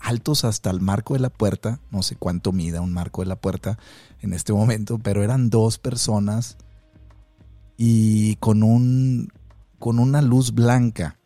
altos 0.00 0.44
hasta 0.44 0.70
el 0.70 0.80
marco 0.80 1.14
de 1.14 1.20
la 1.20 1.30
puerta, 1.30 1.78
no 1.92 2.02
sé 2.02 2.16
cuánto 2.16 2.50
mida 2.50 2.80
un 2.80 2.92
marco 2.92 3.22
de 3.22 3.28
la 3.28 3.36
puerta 3.36 3.78
en 4.20 4.32
este 4.32 4.52
momento, 4.52 4.98
pero 4.98 5.22
eran 5.22 5.50
dos 5.50 5.78
personas 5.78 6.56
y 7.76 8.34
con 8.40 8.64
un 8.64 9.28
con 9.78 10.00
una 10.00 10.20
luz 10.20 10.52
blanca. 10.52 11.19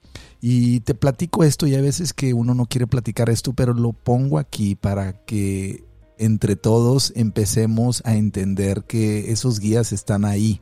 Y 0.46 0.80
te 0.80 0.94
platico 0.94 1.42
esto 1.42 1.66
y 1.66 1.74
hay 1.74 1.80
veces 1.80 2.12
que 2.12 2.34
uno 2.34 2.54
no 2.54 2.66
quiere 2.66 2.86
platicar 2.86 3.30
esto, 3.30 3.54
pero 3.54 3.72
lo 3.72 3.94
pongo 3.94 4.38
aquí 4.38 4.74
para 4.74 5.24
que 5.24 5.84
entre 6.18 6.54
todos 6.54 7.14
empecemos 7.16 8.02
a 8.04 8.16
entender 8.16 8.84
que 8.84 9.32
esos 9.32 9.58
guías 9.58 9.90
están 9.90 10.26
ahí. 10.26 10.60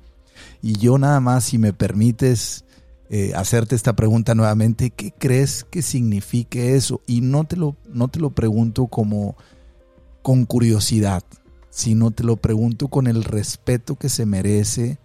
Y 0.62 0.79
yo 0.79 0.99
nada 0.99 1.18
más, 1.18 1.42
si 1.42 1.59
me 1.59 1.73
permites 1.73 2.64
eh, 3.11 3.33
hacerte 3.35 3.75
esta 3.75 3.97
pregunta 3.97 4.37
nuevamente, 4.37 4.90
¿qué 4.90 5.11
crees 5.11 5.64
que 5.64 5.83
signifique 5.83 6.77
eso? 6.77 7.01
Y 7.09 7.21
no 7.21 7.42
te 7.42 7.57
lo, 7.57 7.75
no 7.92 8.07
te 8.07 8.21
lo 8.21 8.31
pregunto 8.31 8.87
como 8.87 9.35
con 10.23 10.45
curiosidad, 10.45 11.25
sino 11.71 12.12
te 12.12 12.23
lo 12.23 12.37
pregunto 12.37 12.87
con 12.87 13.09
el 13.09 13.25
respeto 13.25 13.97
que 13.97 14.11
se 14.11 14.27
merece 14.27 15.01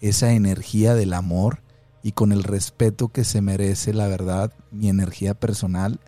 esa 0.00 0.32
energía 0.32 0.96
del 0.96 1.12
amor 1.12 1.60
y 2.02 2.12
con 2.12 2.32
el 2.32 2.42
respeto 2.42 3.08
que 3.08 3.24
se 3.24 3.42
merece, 3.42 3.92
la 3.92 4.08
verdad, 4.08 4.52
mi 4.70 4.88
energía 4.88 5.34
personal, 5.34 5.98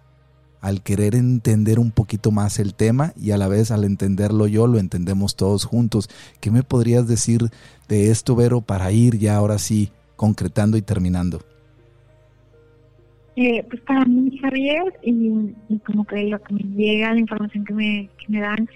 al 0.60 0.82
querer 0.82 1.14
entender 1.14 1.78
un 1.78 1.90
poquito 1.90 2.30
más 2.30 2.58
el 2.58 2.74
tema 2.74 3.12
y 3.16 3.30
a 3.30 3.38
la 3.38 3.48
vez 3.48 3.70
al 3.70 3.84
entenderlo 3.84 4.46
yo, 4.46 4.66
lo 4.66 4.78
entendemos 4.78 5.36
todos 5.36 5.64
juntos. 5.64 6.08
¿Qué 6.40 6.50
me 6.50 6.62
podrías 6.62 7.08
decir 7.08 7.40
de 7.88 8.10
esto, 8.10 8.36
Vero, 8.36 8.60
para 8.60 8.92
ir 8.92 9.18
ya 9.18 9.36
ahora 9.36 9.58
sí 9.58 9.90
concretando 10.16 10.76
y 10.76 10.82
terminando? 10.82 11.40
Eh, 13.36 13.64
pues 13.70 13.80
para 13.82 14.04
mí, 14.04 14.36
Javier, 14.38 14.82
y, 15.02 15.54
como 15.86 16.04
que 16.04 16.24
lo 16.24 16.42
que 16.42 16.54
me 16.54 16.62
llega, 16.76 17.14
la 17.14 17.20
información 17.20 17.64
que 17.64 17.72
me, 17.72 18.10
que 18.18 18.26
me 18.28 18.40
dan, 18.40 18.68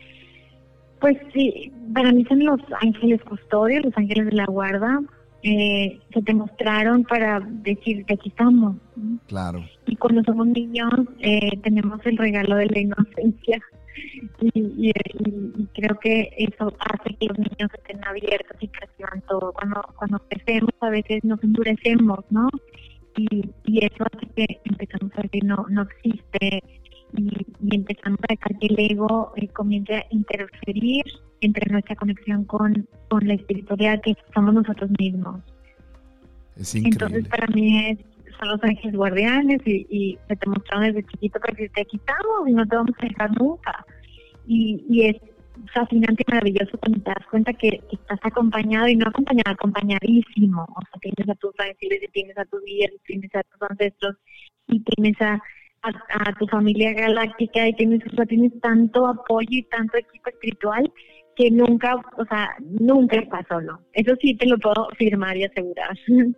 pues 1.00 1.18
sí, 1.34 1.70
para 1.92 2.12
mí 2.12 2.24
son 2.24 2.44
los 2.44 2.60
ángeles 2.80 3.20
custodios, 3.24 3.84
los 3.84 3.96
ángeles 3.98 4.26
de 4.26 4.32
la 4.32 4.46
guarda, 4.46 5.02
eh, 5.46 6.00
se 6.12 6.22
te 6.22 6.32
mostraron 6.32 7.04
para 7.04 7.38
decir 7.40 8.06
que 8.06 8.14
aquí 8.14 8.30
estamos. 8.30 8.76
Claro. 9.26 9.62
Y 9.86 9.94
cuando 9.96 10.22
somos 10.24 10.46
niños 10.46 10.90
eh, 11.20 11.58
tenemos 11.62 12.00
el 12.06 12.16
regalo 12.16 12.56
de 12.56 12.66
la 12.66 12.80
inocencia. 12.80 13.62
Y, 14.40 14.92
creo 15.74 15.98
que 16.00 16.30
eso 16.38 16.72
hace 16.80 17.14
que 17.16 17.26
los 17.26 17.38
niños 17.38 17.70
estén 17.74 18.02
abiertos 18.04 18.56
y 18.58 18.68
perciban 18.68 19.22
todo. 19.28 19.52
Cuando, 19.52 19.82
cuando 19.96 20.18
crecemos 20.30 20.72
a 20.80 20.88
veces 20.88 21.22
nos 21.24 21.42
endurecemos, 21.44 22.20
¿no? 22.30 22.48
Y, 23.16 23.50
y 23.66 23.84
eso 23.84 24.04
hace 24.12 24.26
que 24.34 24.60
empezamos 24.64 25.12
a 25.12 25.20
ver 25.20 25.30
que 25.30 25.40
no, 25.40 25.66
no 25.68 25.82
existe 25.82 26.62
y, 27.16 27.74
empezamos 27.74 28.18
a 28.22 28.32
dejar 28.34 28.58
que 28.58 28.66
el 28.66 28.78
ego 28.78 29.32
eh, 29.36 29.48
comience 29.48 29.94
a 29.94 30.06
interferir 30.10 31.04
entre 31.46 31.70
nuestra 31.70 31.96
conexión 31.96 32.44
con, 32.44 32.86
con 33.08 33.26
la 33.26 33.34
espiritualidad 33.34 34.00
que 34.02 34.16
somos 34.34 34.54
nosotros 34.54 34.90
mismos. 34.98 35.40
Es 36.56 36.74
increíble. 36.74 37.06
Entonces 37.06 37.28
para 37.28 37.46
mí 37.48 37.86
es, 37.86 37.98
son 38.38 38.48
los 38.48 38.64
ángeles 38.64 38.96
guardianes 38.96 39.60
y, 39.66 39.86
y 39.88 40.18
te 40.26 40.48
mostraron 40.48 40.86
desde 40.86 41.06
chiquito 41.08 41.40
que 41.40 41.68
te 41.68 41.84
quitamos 41.84 42.48
y 42.48 42.52
no 42.52 42.66
te 42.66 42.76
vamos 42.76 42.94
a 42.98 43.06
dejar 43.06 43.30
nunca. 43.38 43.84
Y, 44.46 44.84
y 44.88 45.06
es 45.06 45.16
fascinante 45.72 46.24
y 46.26 46.30
maravilloso 46.30 46.78
cuando 46.78 47.00
te 47.00 47.10
das 47.10 47.26
cuenta 47.30 47.52
que, 47.52 47.80
estás 47.90 48.18
acompañado 48.22 48.88
y 48.88 48.96
no 48.96 49.08
acompañado, 49.08 49.52
acompañadísimo. 49.52 50.62
O 50.62 50.80
sea, 50.80 51.00
tienes 51.00 51.28
a 51.28 51.34
tus 51.36 51.54
y 51.80 52.08
tienes 52.12 52.38
a 52.38 52.44
tus 52.44 52.62
guías, 52.64 52.90
tienes 53.06 53.34
a 53.34 53.42
tus 53.42 53.62
ancestros 53.70 54.16
y 54.68 54.80
tienes 54.80 55.20
a, 55.20 55.40
a, 55.82 56.32
tu 56.38 56.46
familia 56.46 56.92
galáctica 56.92 57.68
y 57.68 57.74
tienes, 57.74 58.00
o 58.12 58.16
sea, 58.16 58.26
tienes 58.26 58.58
tanto 58.60 59.06
apoyo 59.06 59.48
y 59.50 59.62
tanto 59.64 59.98
equipo 59.98 60.30
espiritual 60.30 60.92
que 61.36 61.50
nunca, 61.50 61.94
o 62.16 62.24
sea, 62.26 62.50
nunca 62.60 63.16
estás 63.16 63.46
solo. 63.48 63.80
Eso 63.92 64.12
sí 64.20 64.36
te 64.36 64.46
lo 64.46 64.58
puedo 64.58 64.90
afirmar 64.92 65.36
y 65.36 65.44
asegurar. 65.44 65.96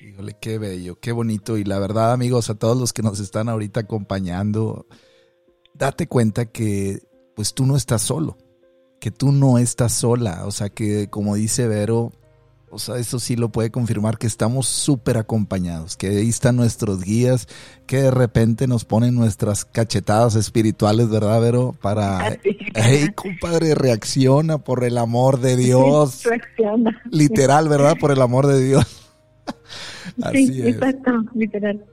Híjole, 0.00 0.36
qué 0.40 0.58
bello, 0.58 0.98
qué 1.00 1.12
bonito. 1.12 1.58
Y 1.58 1.64
la 1.64 1.78
verdad, 1.78 2.12
amigos, 2.12 2.50
a 2.50 2.58
todos 2.58 2.76
los 2.76 2.92
que 2.92 3.02
nos 3.02 3.20
están 3.20 3.48
ahorita 3.48 3.80
acompañando, 3.80 4.86
date 5.74 6.06
cuenta 6.06 6.46
que 6.46 7.00
pues 7.34 7.54
tú 7.54 7.66
no 7.66 7.76
estás 7.76 8.02
solo, 8.02 8.36
que 9.00 9.10
tú 9.10 9.32
no 9.32 9.58
estás 9.58 9.92
sola. 9.92 10.46
O 10.46 10.50
sea, 10.50 10.68
que 10.68 11.08
como 11.08 11.34
dice 11.34 11.66
Vero, 11.66 12.12
o 12.70 12.78
sea, 12.78 12.96
eso 12.96 13.18
sí 13.18 13.36
lo 13.36 13.48
puede 13.50 13.70
confirmar 13.70 14.18
que 14.18 14.26
estamos 14.26 14.66
súper 14.66 15.16
acompañados, 15.16 15.96
que 15.96 16.08
ahí 16.08 16.28
están 16.28 16.56
nuestros 16.56 17.02
guías, 17.02 17.48
que 17.86 18.02
de 18.02 18.10
repente 18.10 18.66
nos 18.66 18.84
ponen 18.84 19.14
nuestras 19.14 19.64
cachetadas 19.64 20.34
espirituales, 20.34 21.08
¿verdad, 21.08 21.40
Vero? 21.40 21.74
Para, 21.80 22.38
hey, 22.74 23.08
compadre, 23.14 23.74
reacciona 23.74 24.58
por 24.58 24.84
el 24.84 24.98
amor 24.98 25.40
de 25.40 25.56
Dios. 25.56 26.24
reacciona. 26.24 27.02
Literal, 27.10 27.68
¿verdad? 27.68 27.96
Por 27.98 28.10
el 28.10 28.20
amor 28.20 28.46
de 28.46 28.64
Dios. 28.64 28.84
Así 30.22 30.46
sí, 30.46 30.62
exacto, 30.66 31.12
literal. 31.34 31.84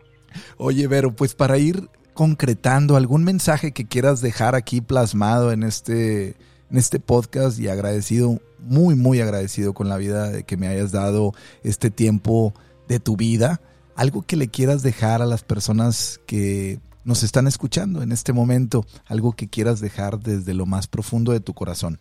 Oye, 0.58 0.88
Vero, 0.88 1.16
pues 1.16 1.36
para 1.36 1.58
ir 1.58 1.90
concretando, 2.14 2.96
algún 2.96 3.24
mensaje 3.24 3.72
que 3.72 3.86
quieras 3.86 4.22
dejar 4.22 4.56
aquí 4.56 4.82
plasmado 4.82 5.52
en 5.52 5.64
este, 5.64 6.36
en 6.72 6.78
este 6.78 7.00
podcast 7.00 7.60
y 7.60 7.68
agradecido 7.68 8.40
muy, 8.66 8.96
muy 8.96 9.22
agradecido 9.22 9.74
con 9.74 9.90
la 9.90 9.98
vida 9.98 10.30
de 10.30 10.44
que 10.44 10.58
me 10.58 10.68
hayas 10.68 10.92
dado 10.92 11.34
este 11.64 11.92
tiempo 11.92 12.54
de 12.88 13.00
tu 13.00 13.16
vida. 13.16 13.62
Algo 13.96 14.24
que 14.24 14.36
le 14.36 14.48
quieras 14.48 14.84
dejar 14.84 15.22
a 15.22 15.26
las 15.26 15.44
personas 15.44 16.20
que 16.26 16.80
nos 17.06 17.24
están 17.24 17.48
escuchando 17.48 18.02
en 18.02 18.12
este 18.12 18.34
momento, 18.34 18.86
algo 19.06 19.34
que 19.34 19.48
quieras 19.48 19.80
dejar 19.80 20.20
desde 20.20 20.54
lo 20.54 20.66
más 20.66 20.88
profundo 20.88 21.32
de 21.32 21.40
tu 21.40 21.54
corazón. 21.54 22.00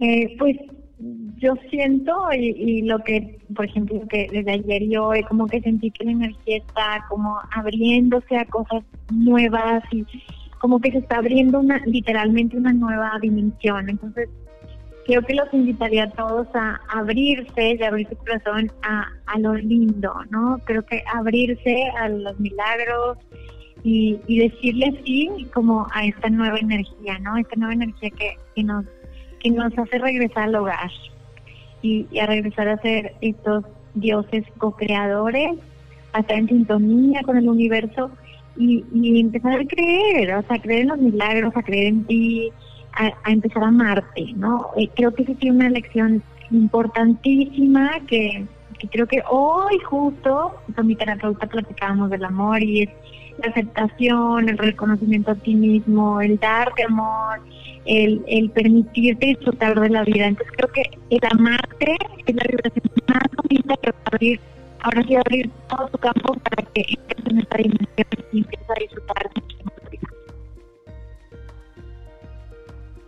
Eh, 0.00 0.36
pues 0.38 0.56
yo 1.38 1.54
siento 1.70 2.12
y, 2.36 2.82
lo 2.82 2.98
que, 3.00 3.38
por 3.54 3.64
ejemplo, 3.64 4.00
que 4.08 4.28
desde 4.30 4.52
ayer 4.52 4.82
y 4.82 4.96
hoy 4.96 5.22
como 5.24 5.46
que 5.46 5.60
sentí 5.60 5.90
que 5.90 6.04
la 6.04 6.12
energía 6.12 6.58
está 6.58 7.04
como 7.08 7.38
abriéndose 7.52 8.36
a 8.36 8.44
cosas 8.44 8.84
nuevas 9.10 9.82
y 9.92 10.04
como 10.62 10.78
que 10.78 10.92
se 10.92 10.98
está 10.98 11.16
abriendo 11.16 11.58
una 11.58 11.82
literalmente 11.86 12.56
una 12.56 12.72
nueva 12.72 13.18
dimensión. 13.20 13.90
Entonces, 13.90 14.28
creo 15.04 15.20
que 15.22 15.34
los 15.34 15.52
invitaría 15.52 16.04
a 16.04 16.10
todos 16.10 16.46
a 16.54 16.80
abrirse 16.88 17.76
y 17.80 17.82
abrir 17.82 18.08
su 18.08 18.16
corazón 18.16 18.70
a, 18.84 19.08
a 19.26 19.38
lo 19.40 19.54
lindo, 19.54 20.14
¿no? 20.30 20.60
Creo 20.64 20.86
que 20.86 21.02
abrirse 21.12 21.90
a 21.98 22.08
los 22.08 22.38
milagros 22.38 23.18
y, 23.82 24.20
y 24.28 24.38
decirle 24.38 25.02
sí 25.04 25.48
como 25.52 25.88
a 25.92 26.04
esta 26.04 26.30
nueva 26.30 26.58
energía, 26.58 27.18
¿no? 27.18 27.36
Esta 27.36 27.56
nueva 27.56 27.74
energía 27.74 28.10
que, 28.10 28.36
que 28.54 28.62
nos 28.62 28.84
que 29.40 29.50
nos 29.50 29.76
hace 29.76 29.98
regresar 29.98 30.44
al 30.44 30.54
hogar 30.54 30.92
y, 31.82 32.06
y 32.12 32.20
a 32.20 32.26
regresar 32.26 32.68
a 32.68 32.80
ser 32.82 33.16
estos 33.20 33.64
dioses 33.94 34.44
co-creadores, 34.58 35.58
a 36.12 36.20
estar 36.20 36.38
en 36.38 36.46
sintonía 36.46 37.22
con 37.24 37.36
el 37.36 37.48
universo 37.48 38.12
y, 38.56 39.20
empezar 39.20 39.60
a 39.60 39.64
creer, 39.64 40.34
o 40.34 40.42
sea, 40.42 40.58
creer 40.58 40.82
en 40.82 40.88
los 40.88 40.98
milagros, 40.98 41.52
a 41.56 41.62
creer 41.62 41.86
en 41.86 42.04
ti, 42.04 42.52
a, 42.94 43.30
empezar 43.30 43.62
a 43.64 43.68
amarte, 43.68 44.32
¿no? 44.36 44.70
Eh, 44.76 44.88
creo 44.94 45.14
que 45.14 45.22
esa 45.22 45.32
es 45.32 45.50
una 45.50 45.70
lección 45.70 46.22
importantísima 46.50 48.00
que, 48.06 48.46
creo 48.90 49.06
que 49.06 49.22
hoy 49.30 49.78
justo 49.78 50.54
con 50.74 50.86
mi 50.86 50.96
terapeuta 50.96 51.46
platicábamos 51.46 52.10
del 52.10 52.24
amor 52.24 52.62
y 52.62 52.82
es 52.82 52.88
la 53.38 53.50
aceptación, 53.50 54.48
el 54.48 54.58
reconocimiento 54.58 55.30
a 55.30 55.34
ti 55.36 55.54
mismo, 55.54 56.20
el 56.20 56.38
darte 56.38 56.84
amor, 56.84 57.40
el, 57.86 58.22
el 58.26 58.50
permitirte 58.50 59.26
disfrutar 59.26 59.78
de 59.80 59.88
la 59.88 60.04
vida. 60.04 60.26
Entonces 60.26 60.52
creo 60.56 60.72
que 60.72 60.82
el 61.10 61.20
amarte 61.30 61.96
es 62.26 62.34
la 62.34 62.44
vibración 62.48 62.84
más 63.08 63.22
bonita 63.36 63.76
que 63.82 63.90
va 63.90 63.96
a 64.04 64.08
abrir 64.08 64.40
ahora 64.82 65.02
sí 65.06 65.16
abrir 65.16 65.50
todo 65.68 65.88
tu 65.88 65.98
campo 65.98 66.34
para 66.34 66.70
que 66.72 66.84
entres 66.88 67.26
en 67.26 67.38
esta 67.38 67.56
y 67.60 68.40
a 68.40 68.80
disfrutar 68.80 69.30
de 69.34 69.42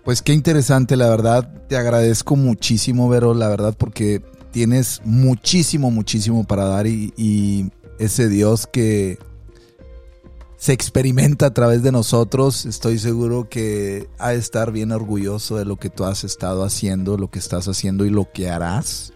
Pues 0.04 0.20
qué 0.20 0.34
interesante, 0.34 0.96
la 0.96 1.08
verdad. 1.08 1.66
Te 1.68 1.76
agradezco 1.76 2.36
muchísimo, 2.36 3.08
Vero, 3.08 3.32
la 3.32 3.48
verdad, 3.48 3.74
porque 3.76 4.22
tienes 4.50 5.00
muchísimo, 5.04 5.90
muchísimo 5.90 6.44
para 6.44 6.66
dar 6.66 6.86
y 6.86 7.70
ese 7.98 8.28
Dios 8.28 8.66
que 8.66 9.18
se 10.64 10.72
experimenta 10.72 11.44
a 11.44 11.52
través 11.52 11.82
de 11.82 11.92
nosotros, 11.92 12.64
estoy 12.64 12.98
seguro 12.98 13.50
que 13.50 14.08
ha 14.18 14.30
de 14.30 14.38
estar 14.38 14.72
bien 14.72 14.92
orgulloso 14.92 15.56
de 15.58 15.66
lo 15.66 15.76
que 15.76 15.90
tú 15.90 16.04
has 16.04 16.24
estado 16.24 16.64
haciendo, 16.64 17.18
lo 17.18 17.30
que 17.30 17.38
estás 17.38 17.68
haciendo 17.68 18.06
y 18.06 18.10
lo 18.10 18.32
que 18.32 18.48
harás. 18.48 19.12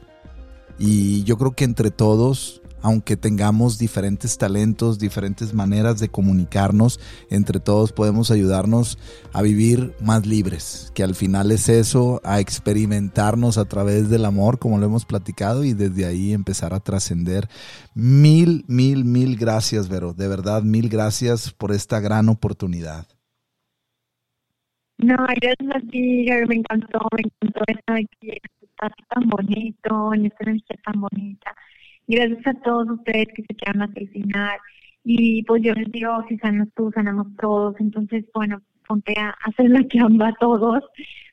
Y 0.78 1.24
yo 1.24 1.36
creo 1.36 1.52
que 1.52 1.64
entre 1.64 1.90
todos, 1.90 2.62
aunque 2.82 3.16
tengamos 3.16 3.78
diferentes 3.78 4.38
talentos, 4.38 4.98
diferentes 4.98 5.52
maneras 5.52 5.98
de 5.98 6.08
comunicarnos, 6.08 7.00
entre 7.30 7.58
todos 7.60 7.92
podemos 7.92 8.30
ayudarnos 8.30 8.98
a 9.32 9.42
vivir 9.42 9.94
más 10.00 10.26
libres, 10.26 10.92
que 10.94 11.02
al 11.02 11.14
final 11.14 11.50
es 11.50 11.68
eso, 11.68 12.20
a 12.24 12.40
experimentarnos 12.40 13.58
a 13.58 13.64
través 13.64 14.08
del 14.08 14.24
amor, 14.24 14.58
como 14.58 14.78
lo 14.78 14.86
hemos 14.86 15.04
platicado, 15.04 15.64
y 15.64 15.72
desde 15.72 16.06
ahí 16.06 16.32
empezar 16.32 16.72
a 16.72 16.80
trascender. 16.80 17.48
Mil, 17.94 18.64
mil, 18.68 19.04
mil 19.04 19.36
gracias, 19.36 19.88
Vero, 19.88 20.12
de 20.12 20.28
verdad, 20.28 20.62
mil 20.62 20.88
gracias 20.88 21.52
por 21.52 21.72
esta 21.72 21.98
gran 22.00 22.28
oportunidad. 22.28 23.06
No, 24.98 25.16
gracias 25.16 25.76
a 25.76 25.80
ti, 25.90 26.26
me 26.48 26.56
encantó, 26.56 27.00
me 27.16 27.22
encantó 27.22 27.60
estar 27.68 27.96
aquí 27.96 28.40
tan 28.78 29.28
bonito, 29.28 30.14
en 30.14 30.26
esta 30.26 30.44
energía 30.44 30.76
tan 30.84 31.00
bonita. 31.00 31.54
Gracias 32.06 32.46
a 32.46 32.54
todos 32.62 32.88
ustedes 32.90 33.28
que 33.34 33.42
se 33.42 33.54
quedan 33.54 33.82
hasta 33.82 34.00
el 34.00 34.08
final. 34.10 34.58
Y 35.04 35.42
pues 35.44 35.62
yo 35.62 35.72
les 35.74 35.90
digo, 35.90 36.10
si 36.28 36.38
sanas 36.38 36.68
tú, 36.74 36.90
sanamos 36.94 37.28
todos. 37.40 37.76
Entonces, 37.80 38.24
bueno, 38.34 38.60
ponte 38.86 39.14
a 39.18 39.34
hacer 39.44 39.70
la 39.70 39.86
chamba 39.88 40.28
a 40.28 40.34
todos 40.34 40.82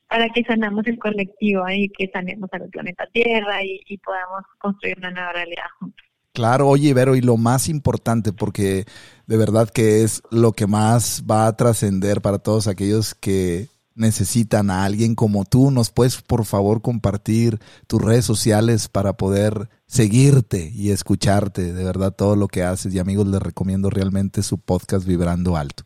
para 0.08 0.30
que 0.30 0.44
sanamos 0.44 0.86
el 0.88 1.00
colectivo 1.00 1.68
y 1.70 1.90
que 1.90 2.10
sanemos 2.14 2.50
al 2.54 2.70
planeta 2.70 3.08
Tierra 3.12 3.64
y, 3.64 3.82
y 3.88 3.98
podamos 3.98 4.44
construir 4.60 4.98
una 4.98 5.12
nueva 5.12 5.34
realidad 5.34 5.66
juntos. 5.80 6.06
Claro, 6.36 6.68
oye, 6.68 6.94
Vero, 6.94 7.16
y 7.16 7.22
lo 7.22 7.38
más 7.38 7.70
importante, 7.70 8.34
porque 8.34 8.84
de 9.26 9.38
verdad 9.38 9.70
que 9.70 10.04
es 10.04 10.22
lo 10.32 10.52
que 10.52 10.68
más 10.68 11.24
va 11.30 11.48
a 11.48 11.56
trascender 11.56 12.22
para 12.22 12.40
todos 12.40 12.68
aquellos 12.68 13.16
que 13.16 13.70
necesitan 13.96 14.70
a 14.70 14.86
alguien 14.86 15.16
como 15.16 15.46
tú, 15.46 15.72
¿nos 15.72 15.92
puedes 15.92 16.22
por 16.22 16.46
favor 16.46 16.82
compartir 16.82 17.58
tus 17.88 18.02
redes 18.02 18.26
sociales 18.26 18.90
para 18.90 19.14
poder 19.14 19.70
seguirte 19.86 20.70
y 20.74 20.92
escucharte 20.92 21.74
de 21.74 21.84
verdad 21.84 22.14
todo 22.16 22.36
lo 22.36 22.48
que 22.48 22.64
haces? 22.64 22.94
Y 22.94 23.00
amigos, 23.00 23.28
les 23.28 23.42
recomiendo 23.42 23.90
realmente 23.90 24.44
su 24.44 24.60
podcast 24.60 25.08
Vibrando 25.08 25.56
Alto. 25.56 25.84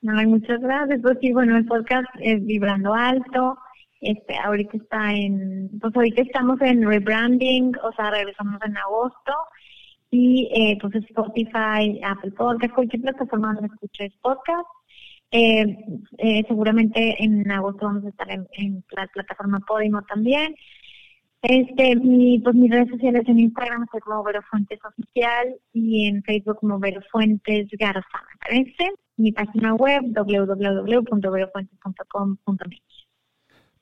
muchas 0.00 0.60
gracias. 0.60 1.00
Pues 1.02 1.18
sí, 1.20 1.32
bueno, 1.32 1.56
el 1.56 1.66
podcast 1.66 2.08
es 2.20 2.44
Vibrando 2.44 2.94
Alto. 2.94 3.58
Este, 4.00 4.36
ahorita 4.38 4.76
está 4.76 5.12
en, 5.12 5.70
pues 5.80 5.94
ahorita 5.96 6.22
estamos 6.22 6.60
en 6.60 6.86
rebranding, 6.86 7.72
o 7.82 7.92
sea, 7.92 8.10
regresamos 8.10 8.60
en 8.64 8.76
agosto 8.76 9.32
y 10.10 10.48
eh, 10.54 10.78
pues 10.80 10.94
Spotify, 10.96 12.00
Apple 12.04 12.30
Podcast, 12.32 12.74
cualquier 12.74 13.02
plataforma 13.02 13.54
donde 13.54 13.74
escuches 13.74 14.12
podcast 14.22 14.68
eh, 15.30 15.76
eh, 16.18 16.44
seguramente 16.46 17.22
en 17.22 17.50
agosto 17.50 17.86
vamos 17.86 18.04
a 18.04 18.08
estar 18.08 18.30
en, 18.30 18.46
la 18.90 19.06
plataforma 19.08 19.60
Podimo 19.60 20.02
también. 20.02 20.54
Este, 21.42 21.96
mi, 21.96 22.38
pues 22.40 22.56
mis 22.56 22.70
redes 22.70 22.88
sociales 22.88 23.22
en 23.26 23.38
Instagram 23.38 23.82
estoy 23.84 24.00
como 24.00 24.24
Vero 24.24 24.40
Fuentes 24.50 24.80
Oficial 24.84 25.54
y 25.72 26.08
en 26.08 26.22
Facebook 26.22 26.58
como 26.60 26.78
Vero 26.78 27.00
Fuentes 27.10 27.68
Garza. 27.78 28.22
Mi 29.16 29.32
página 29.32 29.74
web 29.74 30.02
www.verofuentes.com.mx. 30.14 33.06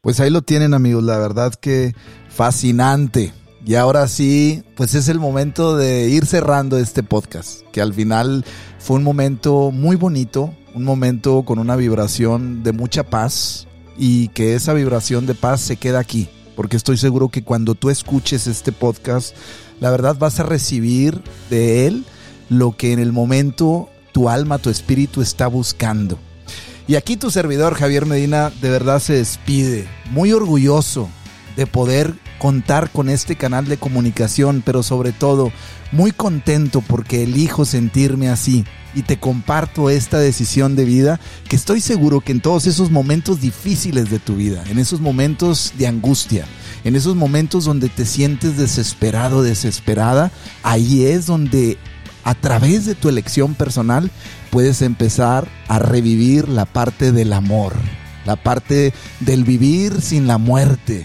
Pues 0.00 0.20
ahí 0.20 0.30
lo 0.30 0.42
tienen 0.42 0.74
amigos, 0.74 1.02
la 1.02 1.18
verdad 1.18 1.54
que 1.54 1.92
fascinante. 2.28 3.32
Y 3.66 3.76
ahora 3.76 4.08
sí, 4.08 4.62
pues 4.76 4.94
es 4.94 5.08
el 5.08 5.18
momento 5.18 5.74
de 5.74 6.08
ir 6.10 6.26
cerrando 6.26 6.76
este 6.78 7.02
podcast, 7.02 7.62
que 7.72 7.80
al 7.80 7.94
final 7.94 8.44
fue 8.78 8.96
un 8.96 9.02
momento 9.02 9.70
muy 9.70 9.96
bonito, 9.96 10.54
un 10.74 10.84
momento 10.84 11.44
con 11.44 11.58
una 11.58 11.74
vibración 11.74 12.62
de 12.62 12.72
mucha 12.72 13.04
paz 13.04 13.66
y 13.96 14.28
que 14.28 14.54
esa 14.54 14.74
vibración 14.74 15.24
de 15.24 15.34
paz 15.34 15.62
se 15.62 15.76
queda 15.76 15.98
aquí, 15.98 16.28
porque 16.56 16.76
estoy 16.76 16.98
seguro 16.98 17.30
que 17.30 17.42
cuando 17.42 17.74
tú 17.74 17.88
escuches 17.88 18.46
este 18.46 18.70
podcast, 18.70 19.34
la 19.80 19.90
verdad 19.90 20.16
vas 20.18 20.40
a 20.40 20.44
recibir 20.44 21.22
de 21.48 21.86
él 21.86 22.04
lo 22.50 22.76
que 22.76 22.92
en 22.92 22.98
el 22.98 23.12
momento 23.12 23.88
tu 24.12 24.28
alma, 24.28 24.58
tu 24.58 24.68
espíritu 24.68 25.22
está 25.22 25.46
buscando. 25.46 26.18
Y 26.86 26.96
aquí 26.96 27.16
tu 27.16 27.30
servidor 27.30 27.76
Javier 27.76 28.04
Medina 28.04 28.52
de 28.60 28.68
verdad 28.68 29.00
se 29.00 29.14
despide, 29.14 29.88
muy 30.10 30.32
orgulloso 30.32 31.08
de 31.56 31.66
poder 31.66 32.14
contar 32.38 32.90
con 32.90 33.08
este 33.08 33.36
canal 33.36 33.66
de 33.66 33.76
comunicación, 33.76 34.62
pero 34.64 34.82
sobre 34.82 35.12
todo 35.12 35.52
muy 35.92 36.12
contento 36.12 36.80
porque 36.80 37.22
elijo 37.22 37.64
sentirme 37.64 38.28
así 38.28 38.64
y 38.94 39.02
te 39.02 39.18
comparto 39.18 39.90
esta 39.90 40.18
decisión 40.18 40.76
de 40.76 40.84
vida 40.84 41.20
que 41.48 41.56
estoy 41.56 41.80
seguro 41.80 42.20
que 42.20 42.32
en 42.32 42.40
todos 42.40 42.66
esos 42.66 42.90
momentos 42.90 43.40
difíciles 43.40 44.10
de 44.10 44.18
tu 44.18 44.36
vida, 44.36 44.62
en 44.68 44.78
esos 44.78 45.00
momentos 45.00 45.72
de 45.78 45.86
angustia, 45.86 46.46
en 46.84 46.96
esos 46.96 47.16
momentos 47.16 47.64
donde 47.64 47.88
te 47.88 48.04
sientes 48.04 48.56
desesperado, 48.56 49.42
desesperada, 49.42 50.30
ahí 50.62 51.06
es 51.06 51.26
donde 51.26 51.78
a 52.24 52.34
través 52.34 52.86
de 52.86 52.94
tu 52.94 53.08
elección 53.08 53.54
personal 53.54 54.10
puedes 54.50 54.82
empezar 54.82 55.48
a 55.68 55.78
revivir 55.78 56.48
la 56.48 56.64
parte 56.64 57.12
del 57.12 57.32
amor, 57.32 57.74
la 58.24 58.36
parte 58.36 58.92
del 59.20 59.44
vivir 59.44 60.00
sin 60.00 60.26
la 60.26 60.38
muerte, 60.38 61.04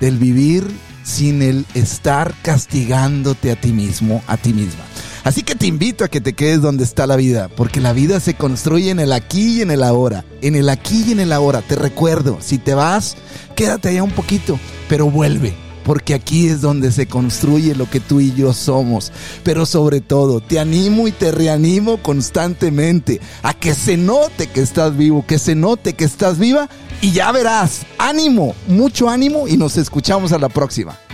del 0.00 0.18
vivir 0.18 0.66
sin 1.02 1.42
el 1.42 1.64
estar 1.74 2.34
castigándote 2.42 3.50
a 3.50 3.56
ti 3.56 3.72
mismo, 3.72 4.22
a 4.26 4.36
ti 4.36 4.52
misma. 4.52 4.84
Así 5.24 5.42
que 5.42 5.54
te 5.54 5.66
invito 5.66 6.04
a 6.04 6.08
que 6.08 6.20
te 6.20 6.32
quedes 6.32 6.62
donde 6.62 6.84
está 6.84 7.06
la 7.06 7.16
vida, 7.16 7.48
porque 7.54 7.80
la 7.80 7.92
vida 7.92 8.20
se 8.20 8.34
construye 8.34 8.90
en 8.90 9.00
el 9.00 9.12
aquí 9.12 9.58
y 9.58 9.62
en 9.62 9.70
el 9.70 9.82
ahora. 9.82 10.24
En 10.42 10.54
el 10.54 10.68
aquí 10.68 11.04
y 11.06 11.12
en 11.12 11.20
el 11.20 11.32
ahora. 11.32 11.60
Te 11.60 11.76
recuerdo, 11.76 12.38
si 12.40 12.58
te 12.58 12.74
vas, 12.74 13.16
quédate 13.54 13.88
allá 13.88 14.02
un 14.02 14.12
poquito, 14.12 14.58
pero 14.88 15.10
vuelve, 15.10 15.54
porque 15.88 16.12
aquí 16.12 16.48
es 16.48 16.60
donde 16.60 16.92
se 16.92 17.06
construye 17.06 17.74
lo 17.74 17.88
que 17.88 17.98
tú 17.98 18.20
y 18.20 18.34
yo 18.34 18.52
somos. 18.52 19.10
Pero 19.42 19.64
sobre 19.64 20.02
todo, 20.02 20.42
te 20.42 20.58
animo 20.58 21.08
y 21.08 21.12
te 21.12 21.32
reanimo 21.32 21.96
constantemente 22.02 23.22
a 23.42 23.54
que 23.54 23.72
se 23.72 23.96
note 23.96 24.48
que 24.48 24.60
estás 24.60 24.98
vivo, 24.98 25.24
que 25.26 25.38
se 25.38 25.54
note 25.54 25.94
que 25.94 26.04
estás 26.04 26.38
viva 26.38 26.68
y 27.00 27.12
ya 27.12 27.32
verás. 27.32 27.86
Ánimo, 27.96 28.54
mucho 28.66 29.08
ánimo 29.08 29.48
y 29.48 29.56
nos 29.56 29.78
escuchamos 29.78 30.32
a 30.32 30.38
la 30.38 30.50
próxima. 30.50 31.07